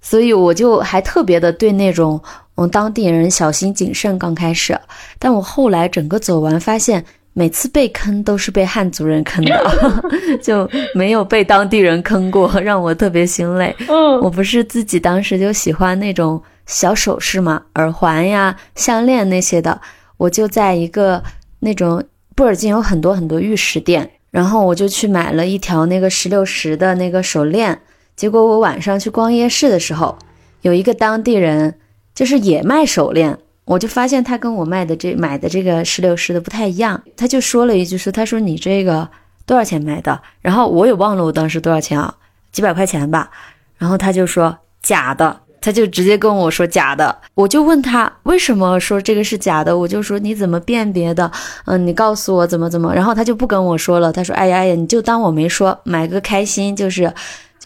[0.01, 2.21] 所以我就还特别的对那种
[2.55, 4.19] 嗯当地人小心谨慎。
[4.19, 4.79] 刚开始，
[5.19, 7.05] 但我后来整个走完发现。
[7.37, 9.99] 每次被坑都是被汉族人坑的，
[10.41, 13.75] 就没有被当地人坑过，让我特别心累。
[13.89, 19.81] 嗯，我不是自己当时就喜欢那种小首饰嘛，耳环呀、项链那些的，
[20.17, 21.23] 我就在一个
[21.59, 22.03] 那种
[22.37, 27.81] 布尔津有很多很多玉石店，然后我就去买了一条那个石榴石的那个手链，
[28.15, 30.17] 结果我晚上去逛夜市的时候，
[30.63, 31.75] 有一个当地人
[32.15, 39.09] 就是也卖手链，我就发现他跟我卖的这买的这个石榴石的不太一样，他就说了一句说，他说你这个
[39.47, 40.21] 多少钱买的？
[40.41, 42.15] 然后我也忘了我当时多少钱啊，
[42.53, 43.31] 几百块钱吧。
[43.77, 45.41] 然后他就说假的。
[45.61, 51.33] 他就直接跟我说假的，我就问他为什么说这个是假的，我就说你怎么辨别的？
[51.65, 52.95] 嗯，你告诉我怎么怎么。
[52.95, 57.11] 然后他就不跟我说了，他说哎呀哎呀，你就当我没说，买个开心就是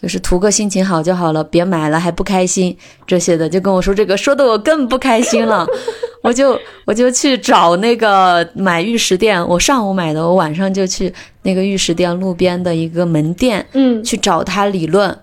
[0.01, 5.67] 就是图个心情好就好了，别买了还不开心这些的，就跟我说这个，说的我更不开心了。
[6.23, 15.17] 我就我就去找那个买玉石店，我上午买的，我晚上就去那个玉石店路边的一个门店，嗯，去找他理论。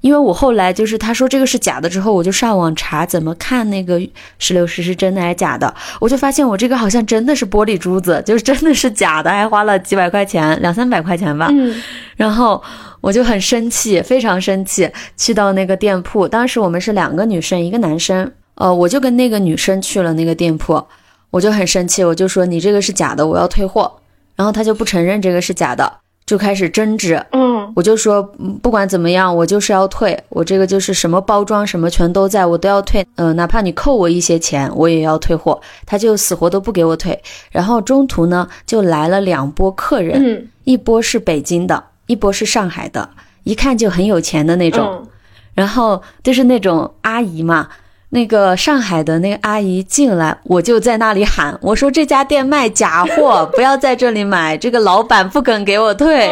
[0.00, 4.00] 因为我后来就是他说这个是假的之后，我就上网查怎么看那个
[4.38, 11.48] 石榴石是真的还是假的，我就发现我这个好像真的是玻璃珠子，就是真的是假的，还花了几百块钱，两三百块钱吧。
[11.50, 11.80] 嗯，
[12.16, 12.62] 然后
[13.00, 16.28] 我就很生气，非常生气，去到那个店铺。
[16.28, 20.82] 当时我们是两个女生，一个男生，呃，我就跟那个女生去了那个店铺，
[21.30, 23.92] 我就很生气，我就说你这个是假的，我要退货。
[24.36, 25.92] 然后他就不承认这个是假的。
[26.26, 28.22] 就开始争执，嗯，我就说
[28.62, 35.60] 不管怎么样，我就是要退，我这个就是什么包装什么全都在，我都要退，嗯，哪怕你扣我一些钱，我也要退货。
[35.84, 37.20] 他就死活都不给我退。
[37.50, 43.08] 然后中途呢，就来了两波客人，嗯，一波是北京的，一波是上海的，
[43.44, 45.06] 一看就很有钱的那种，
[45.54, 47.68] 然后就是那种阿姨嘛。
[48.12, 54.58] 那个上海的那个阿姨进来，我就在那里喊，我说这家店卖假货， 不要在这里买。
[54.58, 56.28] 这个老板不肯给我退，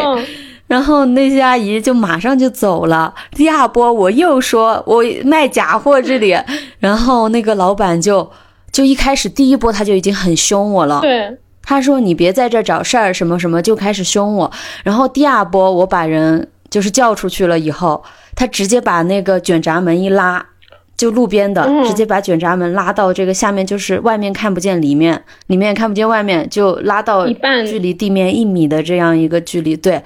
[0.66, 3.14] 然后那些阿姨就马上就走了。
[3.30, 6.36] 第二波我又说我卖假货这里，
[6.80, 8.28] 然后那个老板就
[8.72, 14.50] 就一开始第一波他就已经很凶我了，对，他说你别在这找事儿什么什么，就开始凶我。
[14.82, 18.02] 然后第二波我把人就是叫出去了以后，
[18.34, 20.46] 他直接把那个卷闸门一拉。
[20.96, 27.24] 就路边的，直接把卷闸门拉到这个下面，就是外面看不见里面，里面看不见外面，就拉到
[27.68, 29.76] 距离地面一米的这样一个距离。
[29.76, 30.02] 对，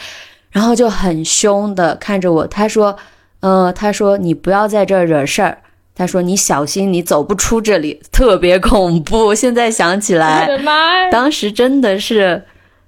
[0.51, 2.95] 然后就很凶的看着我，他说
[3.41, 5.59] ：“呃，他说你不要在这儿惹事儿，
[5.95, 11.11] 他说你小心，你走不出这里，特别恐怖。”现在想起来，我的妈！
[11.11, 12.45] 当时真的是，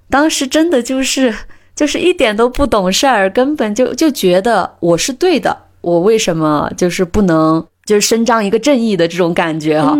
[0.09, 1.33] 当时真的就是
[1.75, 7.65] 就是一点都不懂事儿，根本就就觉得我是对的，我为什么就是不能？
[7.85, 9.95] 就是伸张一个正义的这种感觉哈，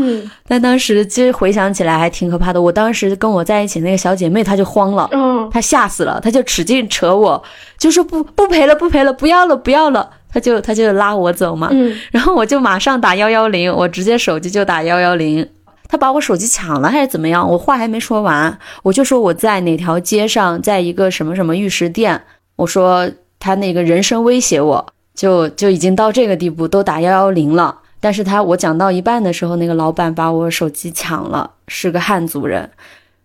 [0.48, 2.60] 但当时其实回想起来还挺可怕的。
[2.60, 5.08] 我当时跟我在一起那个小姐妹，她就慌了，
[5.54, 7.44] 她吓死了，她就使劲扯我，
[7.78, 10.10] 就说不不赔了，不赔了，不要了，不要了。
[10.36, 11.71] 她就他就拉我走嘛，
[12.12, 15.48] 然后我就马上打幺幺零，我直接手机就打幺幺零。
[15.88, 17.50] 他把我手机抢了还是怎么样？
[17.50, 22.21] 我话还没说完，我就说我在哪条街上，在一个什么什么玉石店，
[22.58, 24.86] 我说他那个人身威胁我。
[25.15, 27.74] 就就已经到这个地步，都打幺幺零了。
[28.02, 32.69] 但是他我讲到一半的时候，那个老板把我手机抢了，是个汉族人。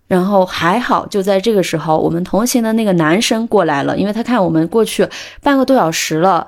[0.07, 5.09] 然后还好，就在这个时候，我们同行的那个男生过来了，因为他看我们过去
[5.43, 6.47] 半个多小时了，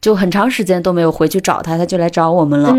[0.00, 2.74] 就很长时间都没有回去找他，他就来找我们了。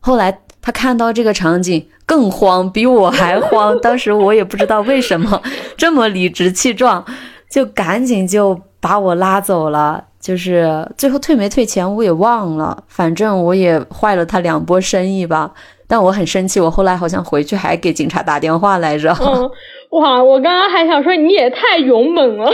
[0.00, 3.78] 后来他看到这个场景更慌，比我还慌。
[3.80, 5.42] 当时我也不知道为什么
[5.76, 7.04] 这么理直气壮，
[7.50, 10.04] 就赶紧就把我拉走了。
[10.20, 15.50] 就是最后退没退钱我也忘了，反正我也坏了他两波生意吧。
[15.88, 19.10] 但我很生气，我后来好像回去还给警察打电话来着。
[19.20, 19.50] 嗯，
[19.90, 22.52] 哇，我刚刚还想说你也太勇猛了。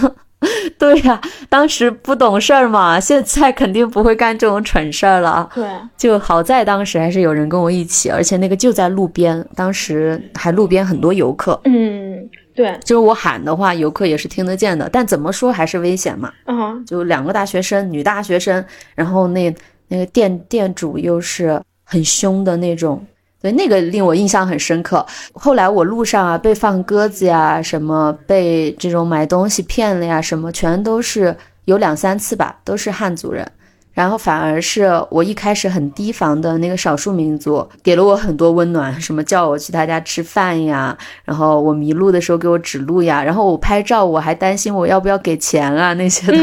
[0.78, 5.48] 对呀，当时不懂事儿嘛，现在肯定不会干这种蠢事儿了。
[5.54, 5.64] 对，
[5.96, 11.60] 就好在当时还是有人跟我一起，而且那个就在路边，当时还路边很多游客。
[11.64, 12.28] 嗯。
[12.54, 14.86] 对，就是我喊的话，游客也是听得见的。
[14.92, 16.30] 但怎么说还是危险嘛。
[16.44, 18.62] 嗯，就两个大学生，女大学生，
[18.94, 19.54] 然后那
[19.88, 23.02] 那个店店主又是很凶的那种，
[23.42, 25.04] 对，那个令我印象很深刻。
[25.32, 33.50] 后来我路上啊，被放鸽子呀，什么被这种买东西骗了呀，什么全都是有两三次吧，都是汉族人。
[33.94, 46.38] 然后反而是我一开始很提防的那个少数民族，给了我很多温暖，什么叫我去他家吃饭呀，然后我迷路的时候给我指路呀，然后我拍照我还担心我要不要给钱啊那些的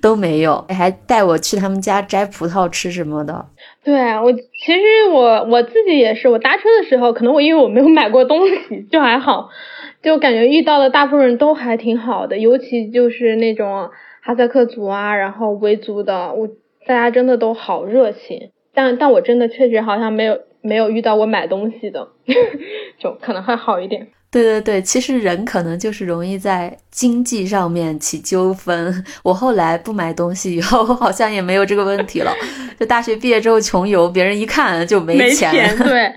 [0.00, 3.44] 都没有，还带我去他们家摘葡萄吃什么的。
[3.84, 4.32] 对我
[4.64, 4.80] 其实
[5.12, 9.50] 我我自己也是，我搭车的时候，可能我因为我没有买过东西就还好，
[10.02, 13.90] 就感觉遇到的大部分人都还挺好的，尤其就是那种
[14.22, 16.48] 哈萨克族啊，然后维族的我。
[16.86, 22.08] 大家真的都好热情，但但我真的确实好像没有没有遇到过买东西的，
[23.00, 24.08] 就可能会好一点。
[24.34, 28.92] 对对对，其实人可能就是容易在经济上面起纠纷。
[29.22, 32.32] 我后来不买东西以后，好像也没有这个问题了。
[32.76, 35.72] 就大学毕业之后穷游，别人一看就没钱。
[35.78, 36.12] 对，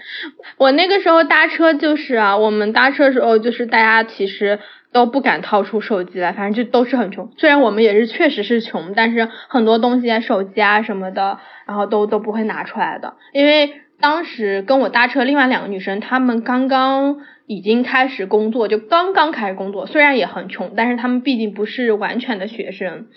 [0.58, 4.60] 我那个时候搭车就是啊，我们搭车的时候就是大家其实
[4.92, 7.32] 都不敢掏出手机来，反正就都是很穷。
[7.38, 11.38] 虽然我们也是确实是穷，但是很多东西啊，手机啊什么的，
[11.68, 13.82] 然后都都不会拿出来的，因为。
[14.00, 17.18] 当时跟我搭车另外两个女生，她们刚刚
[17.48, 23.08] 已经开始工作，就刚刚开始工作，虽然也很穷，但是他们毕竟不是完全的学生。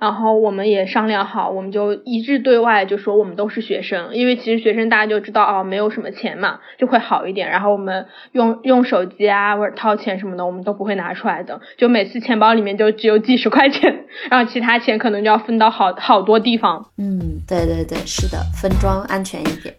[0.00, 7.50] 然后我们也商量好，我们就一致对外就说我们都是学生，因为其实学生大家就知道哦，没有什么钱嘛，就会好一点。
[7.50, 16.90] 然后我们用用手机啊或者掏钱什么的，我们都不会拿出来的，就每次钱包里面就只有几十块钱， 然后其他钱可能就要分到好好多地方。
[16.96, 19.74] 嗯，对对对，是的，分装安全一点。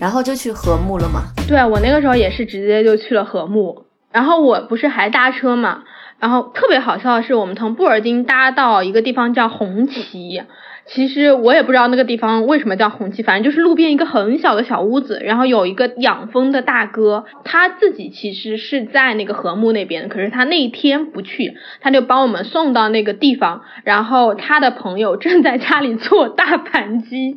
[0.00, 1.22] 然后就去和睦了嘛？
[1.48, 3.84] 对我那个时候也是直接就去了和睦。
[4.12, 5.82] 然后我不是还搭车嘛？
[6.18, 10.42] 然后特别好笑的是，我们从布尔津搭到一个地方叫红旗。
[10.86, 23.62] 其实我也不知道那个地方为什么叫红旗，反正就是路边一个很小的小屋子，然后有一个养蜂的大哥，他自己其实是在那个和睦那边，可是他那一天不去，他就帮我们送到那个地方。
[23.82, 27.36] 然后他的朋友正在家里做大盘鸡，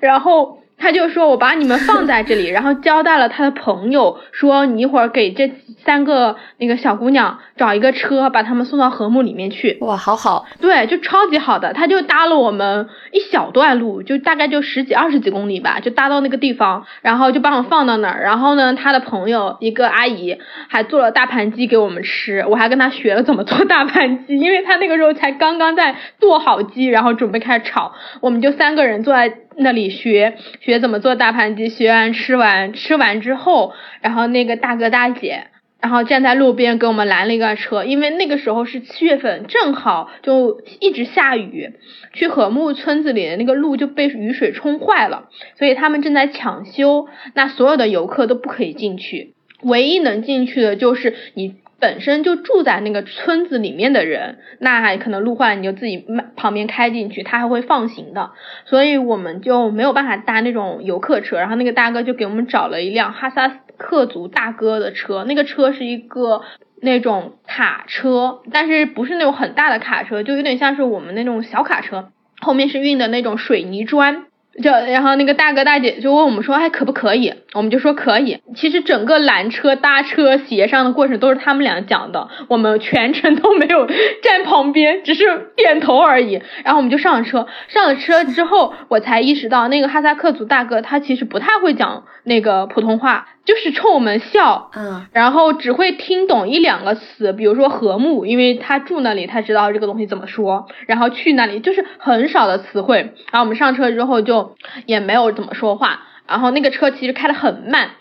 [0.00, 0.60] 然后。
[0.78, 5.50] 他就说：“我把你们放在这里，然后交代了他的朋友，说你一会儿给这
[5.84, 11.72] 三个那个小姑娘找一个车，把他们送到和睦里面去。”哇，好好，对，就超级好的。
[11.72, 18.22] 他就搭了我们一小段路，就大概就十几、二十几公里吧，就搭到那个地方，然后就把我放到那儿。
[18.22, 27.94] 然后呢，他的朋友一个阿姨还做了大盘鸡给我们吃，我还跟他学了怎么做大盘鸡，因为他那个时候才刚刚在剁好鸡，然后准备开始炒。
[28.20, 29.32] 我们就三个人坐在。
[29.58, 35.48] 那里学学怎么做大盘鸡，学完吃完吃完之后，然后那个大哥大姐，
[35.80, 41.72] 然后站在路边给我们拦了一个车，因为那个时候是七月份，正好就一直下雨，
[42.12, 45.28] 去和睦村子里的那个路就被雨水冲坏了，
[45.58, 51.54] 所以他们正在抢修，那所有的游客都不可以进去，唯一能进去的就是你。
[51.78, 56.04] 本身就住在那个村子里面的人，那可能路坏你就自己
[56.36, 58.30] 旁边开进去，他还会放行的，
[58.64, 61.36] 所以我们就没有办法搭那种游客车。
[61.36, 66.42] 然后那个大哥就给我们找了一辆哈萨克族大哥的车，那个车是一个
[66.80, 72.10] 那种卡车，但是不是那种很大的卡车，就有点像是我们那种小卡车，
[72.40, 74.24] 后面是运的那种水泥砖。
[74.62, 77.34] 就然后那个大哥大姐就问我们说，哎，可不可以？
[77.52, 78.38] 我们就说可以。
[78.54, 86.40] 其实整个拦车、搭车、协商的过程都是他们俩讲的，我们全程都没有站旁边，只是点头而已。
[86.64, 93.26] 然后我们就上了车，上了车之后，我才意识到那个哈萨克族大哥他其实不太会讲那个普通话。
[93.46, 107.92] 就是冲我们笑，嗯，然后只会听懂一两个词，比如说和睦，因为他住那里，他知道这个东西怎么说，然后去那里就是很少的词汇，然后我们上车之后就也没有怎么说话，然后那个车其实开的很慢，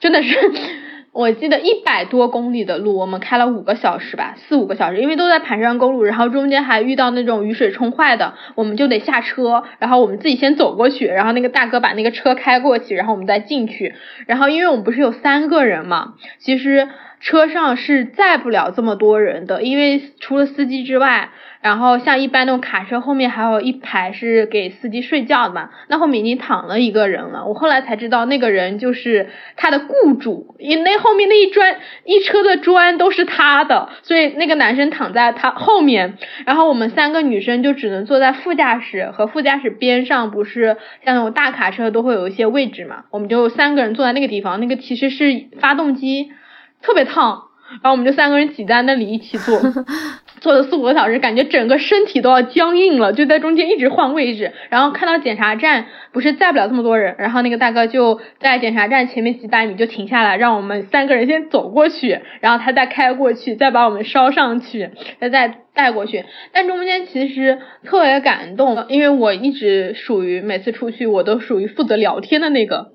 [0.00, 0.36] 真的是。
[1.14, 13.94] 我记得一百多公里的路，我们开了五个小时吧，四五个小时，因为都在盘山公路，然后中间还遇到那种雨水冲坏的，我们就得下车，然后我们自己先走过去，然后那个大哥把那个车开过去，然后我们再进去，
[14.26, 16.88] 然后因为我们不是有三个人嘛，其实
[17.24, 21.30] 车上是载不了这么多人的，因为除了司机之外。
[21.64, 27.46] 然后像一般那种卡车后面还有一排是给司机睡觉的嘛，那后面已经躺了一个人了。
[27.46, 46.30] 我后来才知道那个人就是他的雇主，因那后面那一砖一车的砖都是他的，所以那个男生躺在他后面，然后我们三个女生就只能坐在副驾驶和副驾驶边上，不是像那种大卡车都会有一些位置嘛，我们就三个人坐在那个地方，那个其实是发动机，
[46.84, 47.44] 特别烫。
[47.82, 49.58] 然后我们就三个人挤在那里一起坐，
[50.40, 54.52] 坐了四五个小时，感觉整个身体都要僵硬了，就在中间一直换位置。
[54.68, 66.24] 然后看到检查站不是载不了这么多人，然后那个大哥就在检查站前面几百米就停下来，让我们三个人先走过去，然后他再开过去，再把我们捎上去，再再带过去。
[66.52, 72.92] 但中间其实特别感动，因为我一直属于每次出去我都属于负责聊天的那个。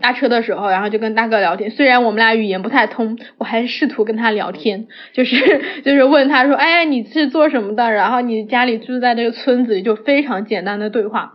[0.00, 1.70] 搭车的时候，然后就跟大哥聊天。
[1.70, 7.90] 虽然我们俩语言不太通，我还是试图跟他聊天，就是 就是问他说：“哎，你是做什么的？
[7.90, 11.34] 然后你家里住在这个村子里，就非常简单的对话。”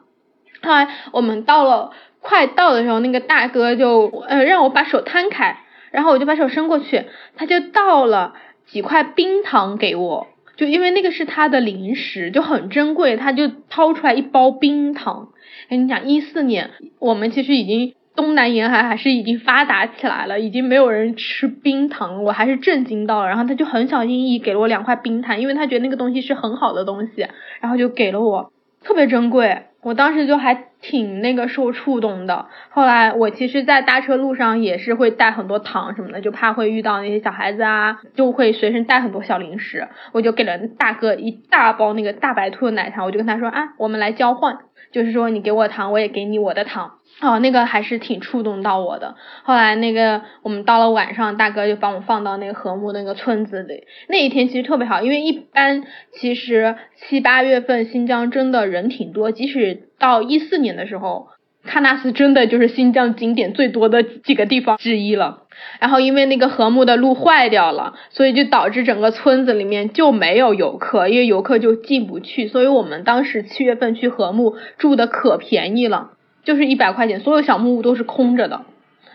[0.62, 5.58] 后来我们到了快到的时候，那个大哥就呃让我把手摊开，
[5.92, 7.06] 然后我就把手伸过去，
[7.38, 8.34] 他就倒了
[8.68, 10.28] 几块冰糖给我。
[10.58, 15.30] 就因为那个是他的零食，就很珍贵，他就掏出来一包冰糖。
[15.70, 23.30] 跟你讲，一四年我们其实已经东南沿海还是已经发达起来了，已经没有人吃冰糖，我还是震惊到了。
[23.30, 27.26] 然后他就很小心翼翼给了我两块冰糖，因为他觉得那个东西是很好的东西，
[27.62, 28.52] 然后就给了我，
[28.84, 29.68] 特别珍贵。
[29.82, 32.48] 我当时就还挺那个受触动的。
[32.70, 39.88] 后来我其实，在搭车路上也是会带很多糖什么的，就怕会遇到那些小孩子啊，就会随身带很多小零食。
[40.12, 44.58] 我就给了大哥一大包那个大白兔的奶糖，我就跟他说啊，我们来交换，
[44.92, 46.99] 就是说你给我糖，我也给你我的糖。
[47.22, 49.16] 哦，那个还是挺触动到我的。
[49.44, 53.84] 后来那个我们到了晚上，大哥就把我放到那个和睦那个村子里。
[54.08, 61.28] 那一天其实特别好，因为一般其实七八月份新疆真的人挺多，即使到一四年的时候，
[61.68, 65.44] 喀纳斯真的就是新疆景点最多的几个地方之一了。
[65.82, 72.48] 然后因为那个和睦的路坏掉了，所以就导致整个村子里面就没有游客，因为游客就进不去。
[72.48, 76.12] 所以我们当时七月份去和睦住的可便宜了。
[76.44, 78.62] 就是一百块钱，所有小木屋都是空着的，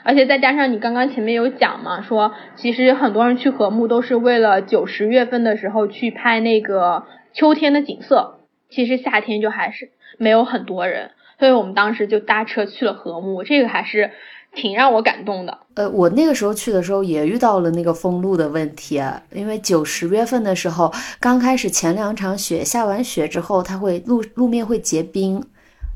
[0.03, 14.11] 而且再加上你刚刚前面有讲嘛，说其实很多人去和睦都是为了九十月份的时候去拍那个秋天的景色，其实夏天就还是没有很多人，所以我们当时就搭车去了和睦，这个还是
[14.55, 15.59] 挺让我感动的。
[15.75, 19.03] 呃，我那个时候去的时候也遇到了那个封路的问题，
[19.33, 25.43] 因为九十月份的时候刚开始前两场雪下完雪之后，它会路路面会结冰。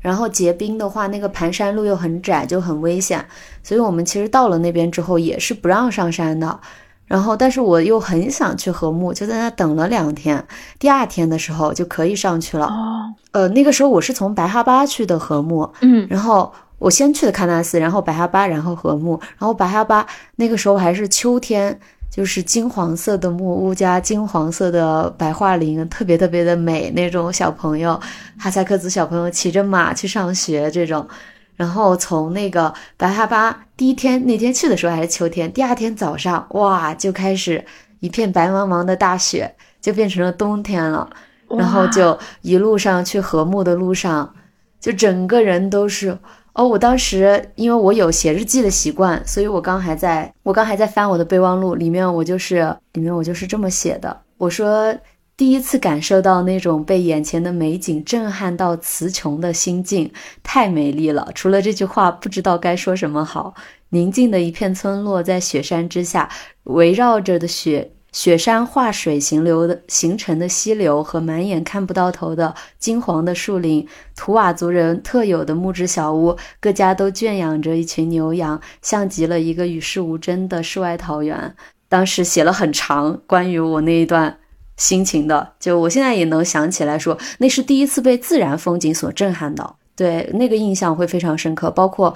[0.01, 3.25] 然后结冰的话，那个盘山路又很窄，就很危险。
[3.61, 6.59] 所以我们其实到了那边之后，也是不让上山的。
[7.05, 10.45] 然后，但是我又很想去和睦，就在那等了两天。
[10.77, 12.67] 第二天的时候就可以上去了。
[12.67, 13.13] 哦。
[13.31, 15.69] 呃，那个时候我是从白哈巴去的和睦。
[15.81, 16.07] 嗯。
[16.09, 19.19] 然后我先去的喀纳斯，然后白哈巴，然后和睦。
[19.37, 21.79] 然后白哈巴那个时候还是秋天。
[22.09, 26.89] 就是金黄色的木屋加金黄色的白桦林，特别特别的美。
[26.91, 27.99] 那种小朋友，
[28.37, 31.07] 哈萨克族小朋友骑着马去上学这种。
[31.55, 37.63] 然后从那个白哈巴第一天那天去的时候还是秋天，第二天早上哇就开始
[37.99, 41.09] 一片白茫茫的大雪，就变成了冬天了。
[41.49, 44.33] 然后就一路上去和睦的路上，
[44.79, 46.17] 就整个人都是。
[46.53, 54.21] 哦，我当时因为我有写日记的习惯，所以我刚还在，我刚还在翻我的备忘录，里面我就是里面我就是这么写的。
[54.37, 54.93] 我说
[55.37, 60.11] 第一次感受到那种被眼前的美景震撼到词穷的心境，
[60.43, 61.29] 太美丽了。
[61.33, 63.53] 除了这句话，不知道该说什么好。
[63.89, 66.29] 宁静的一片村落，在雪山之下，
[66.63, 67.91] 围绕着的雪。
[68.11, 81.55] 雪山化水形流的形成的溪流和满眼看不到头的金黄的树林，图瓦族人特有的木质小屋，各家都圈养着一群牛羊，像极了一个与世无争的世外桃源。
[81.87, 84.37] 当时写了很长关于我那一段
[84.77, 92.13] 心情的，就我现在也能想起来说，那是第一次被自然风景所震撼到，对那个印象会非常深刻，包括。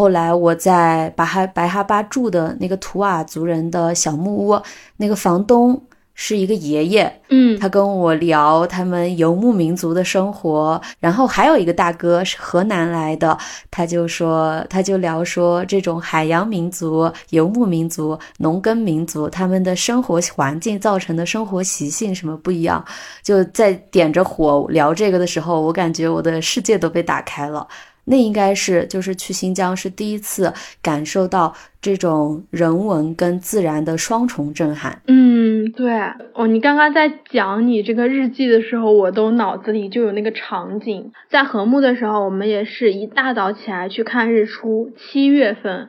[0.00, 4.58] 后来我在白哈白哈巴住的那个图瓦族人的小木屋，
[4.96, 5.78] 那个房东
[6.14, 13.36] 是一个爷爷，嗯，他跟我聊他们游牧民族的生活，然后还有一个大哥是河南来的，
[13.70, 22.82] 他就说他就聊说这种海洋民族、游牧民族、农耕民族他们的生活环境造成的生活习性什么不一样，
[23.22, 27.68] 就在点着火聊这个的时候，我感觉我的世界都被打开了。
[28.04, 35.00] 那应该是就是去新疆是第一次感受到这种人文跟自然的双重震撼。
[35.06, 35.92] 嗯，对
[36.34, 41.12] 哦，你刚刚在讲你这个日记的时候，我都脑子里就有那个场景。
[41.28, 45.88] 在和睦的时候，我们也是一大早起来去看日出，七月份。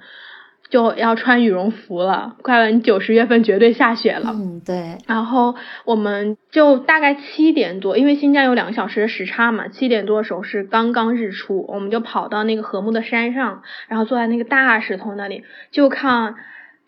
[0.72, 4.32] 就要穿羽绒服了，快了，你九十月份绝对下雪了。
[4.34, 4.98] 嗯，对。
[5.06, 5.54] 然后
[5.86, 16.36] 我们就大概七点多，因为新疆有两个小时的时差嘛，七点多的时候是刚刚日出，我们就跑到那个和睦的山上，然后坐在那个大石头那里，就看。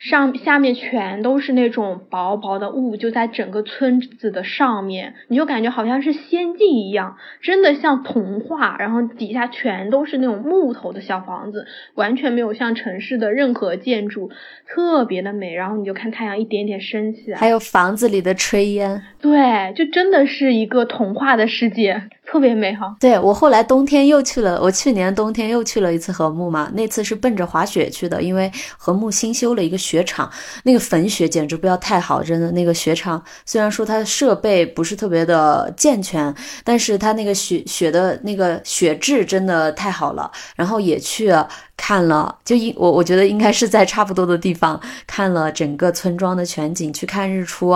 [0.03, 8.75] 上下面全都是那种薄薄的雾，就在整个村子的上面，你就感觉好像是仙境一样，真的像童话。
[8.77, 14.29] 然后底下全都是那种木头的小房子，完全没有像城市的任何建筑，
[14.67, 15.55] 特别的美。
[15.55, 22.09] 然后你就看太阳一点点升起来，还有房子里的炊烟，对，就真的是一个童话的世界。
[22.25, 22.95] 特别美好。
[22.99, 30.31] 对我后来冬天又去了，我去年冬天又去了一次和睦嘛，那次是奔着滑雪去的，因为和睦新修了一个雪场，
[30.63, 40.31] 那个粉雪简直不要太好，真的那个雪场虽然说它设备不是特别的健全，但是它那个雪雪的那个雪质真的太好了。
[40.55, 41.29] 然后也去
[41.75, 47.71] 看了，就应我我觉得应该是在差不多的地方 看了整个村庄的全景，去看日出，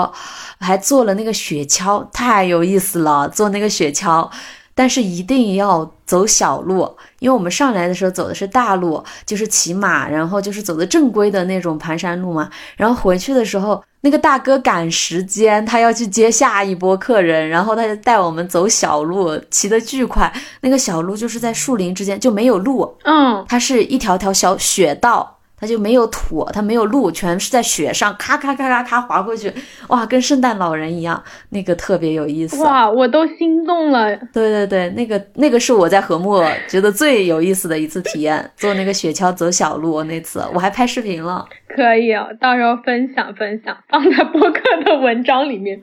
[0.59, 4.29] 还坐了那个雪橇，太有意思了，坐那个雪橇。
[4.77, 12.47] 但是一定要走小路，因为我们上来的时候走的是大路，就是骑马，然后就是走的正规的那种盘山路嘛。
[12.75, 20.31] 然后回去的时候，那个大哥赶时间，他要去接下一波客人，然后他就带我们走小路，骑得巨快。
[20.61, 25.36] 那个小路就是在树林之间，就没有路，嗯，它是一条条小雪道。
[25.59, 29.51] 它就没有土，它没有路，全是在雪上，咔咔咔咔咔滑过去，
[29.87, 32.63] 哇，跟圣诞老人一样，那个特别有意思。
[32.63, 34.15] 哇，我都心动了。
[34.31, 41.43] 对对对，那个那个是我在禾木觉得最有意思的一次体验，坐那个雪橇走小路那次，我还拍视频了。
[41.67, 45.81] 可以哦，到时候分享分享，放在播客的文章里面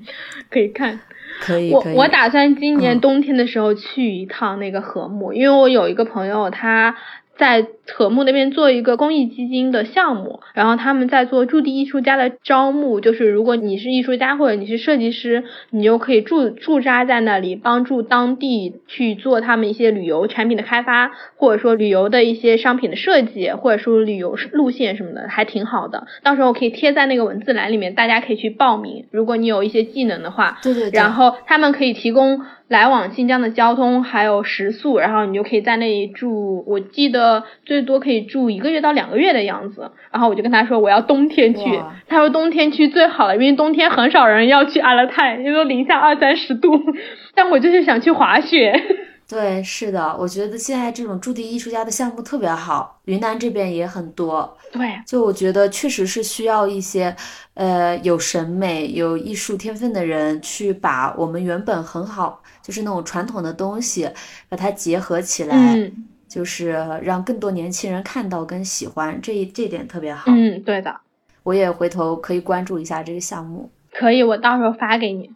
[0.51, 1.01] 可以看。
[1.41, 6.95] 可以，我我打算今年冬天的时候去一趟那个禾木，因为我有一个朋友他。
[7.37, 26.07] 在禾木那边做一个公益基金的项目，然后他们在做驻地艺术家的招募，就是如果你是艺术家或者你是设计师，你就可以驻驻扎在那里，帮助当地去做他们一些旅游产品的开发，或者说旅游的一些商品的设计，或者说旅游路线什么的，还挺好的。
[26.23, 29.07] 到时候可以贴在那个文字栏里面，大家可以去报名。
[29.11, 32.41] 如果你有一些技能的话，对对，然后他们可以提供。
[32.69, 36.65] 来往新疆的交通还有食宿，然后你就可以在那里住。
[36.67, 39.93] 我记得最多可以住一个月到两个月的样子。
[40.11, 46.81] 然后我就跟他说我要冬天去，他说冬天去最好了，因为冬天很少人要去阿勒泰，因为零下二三十度。
[47.35, 48.73] 但我就是想去滑雪。
[49.27, 54.57] 对，是的，我觉得现在这种驻地艺术家的项目特别好，云南这边也很多。
[54.71, 57.17] 对，就我觉得确实是需要一些，
[57.55, 62.43] 呃，有审美、有艺术天分的人去把我们原本很好。
[62.65, 64.11] 就是那种传统的东西，
[64.49, 65.93] 把它结合起来，
[66.27, 66.71] 就是
[67.03, 70.33] 让更多年轻人看到跟喜欢，这一这点特别好。
[70.33, 70.97] 嗯，对的，
[71.43, 73.71] 我也回头可以关注一下这个项目。
[73.93, 75.31] 可以，我到时候发给你。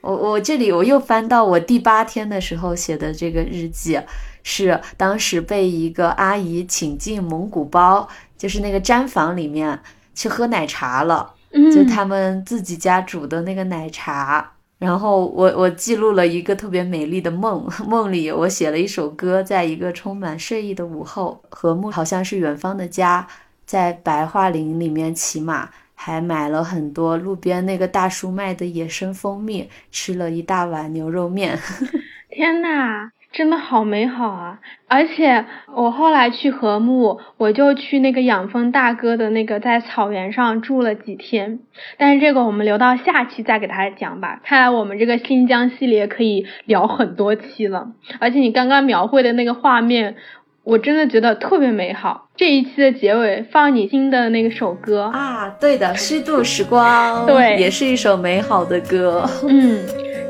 [0.00, 4.00] 我我这里我又翻到我第八天的时候写的这个日记，
[4.44, 8.08] 是当时被一个阿姨请进蒙古包，
[8.38, 9.78] 就是那个毡房里面
[10.14, 11.34] 去喝奶茶了，
[11.74, 14.51] 就他们自己家煮的那个奶茶。
[14.82, 23.24] 然后我我记录了一个特别美丽的梦， 梦里我写了一首歌，在一个充满睡意的午后，和睦好像是远方的家，
[23.64, 31.56] 在白桦林里面骑马，还买了很多路边那个大叔卖的野生蜂蜜，吃了一大碗牛肉面。
[32.28, 33.12] 天呐！
[33.32, 34.58] 真的好美好啊！
[34.88, 41.60] 而且我后来去禾木，我就去那个养蜂大哥的那个在草原上住了几天。
[41.96, 44.40] 但是这个我们留到下期再给大家讲吧。
[44.44, 47.88] 看来我们这个新疆系列可以聊很多期了。
[48.20, 50.16] 而且你刚刚描绘的那个画面，
[50.62, 52.28] 我真的觉得特别美好。
[52.36, 59.24] 这一期的结尾放你新的那个首歌啊，对的，虚度时光，对，也是一首美好的歌。
[59.48, 59.80] 嗯。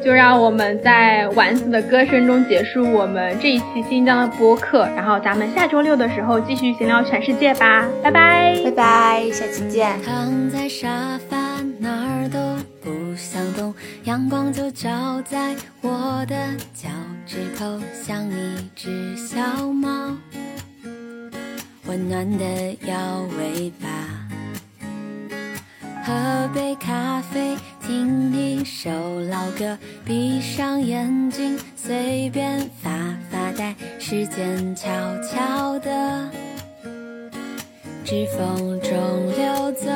[0.05, 10.01] 就让我们在丸子的歌声中结束我们这一期新疆的播客，然后咱们下周六的时候继续闲聊全世界吧，拜拜，拜拜，下期见。
[10.03, 11.37] 躺在沙发
[11.79, 12.39] 哪儿都
[12.83, 13.73] 不想动，
[14.05, 16.37] 阳光就照在我的
[16.75, 16.89] 脚
[17.25, 19.41] 趾头，像一只小
[19.73, 20.17] 猫，
[21.87, 22.45] 温暖的
[22.87, 22.97] 摇
[23.39, 23.89] 尾巴。
[26.05, 26.13] 喝
[26.53, 28.91] 杯咖啡，听一首
[29.29, 32.91] 老歌，闭上眼睛，随便发
[33.29, 34.89] 发呆，时间悄
[35.21, 36.31] 悄地
[38.05, 38.93] 指缝中
[39.37, 39.91] 流走。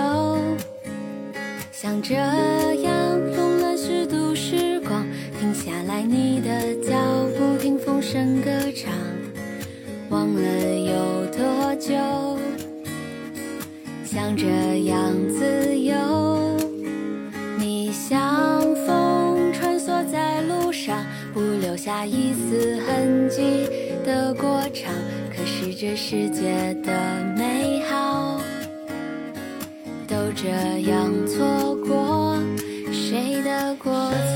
[1.70, 5.06] 像这样用了虚度时光，
[5.38, 6.96] 停下来你的脚
[7.38, 8.92] 步，听风声歌唱，
[10.10, 11.94] 忘了有多久。
[14.04, 14.46] 像这
[14.84, 15.94] 样自由，
[21.86, 23.68] 下一丝痕迹
[24.04, 24.92] 的过场。
[25.30, 26.90] 可是这世界的
[27.38, 28.40] 美好，
[30.08, 30.48] 都这
[30.90, 32.36] 样错过，
[32.92, 34.35] 谁的过错？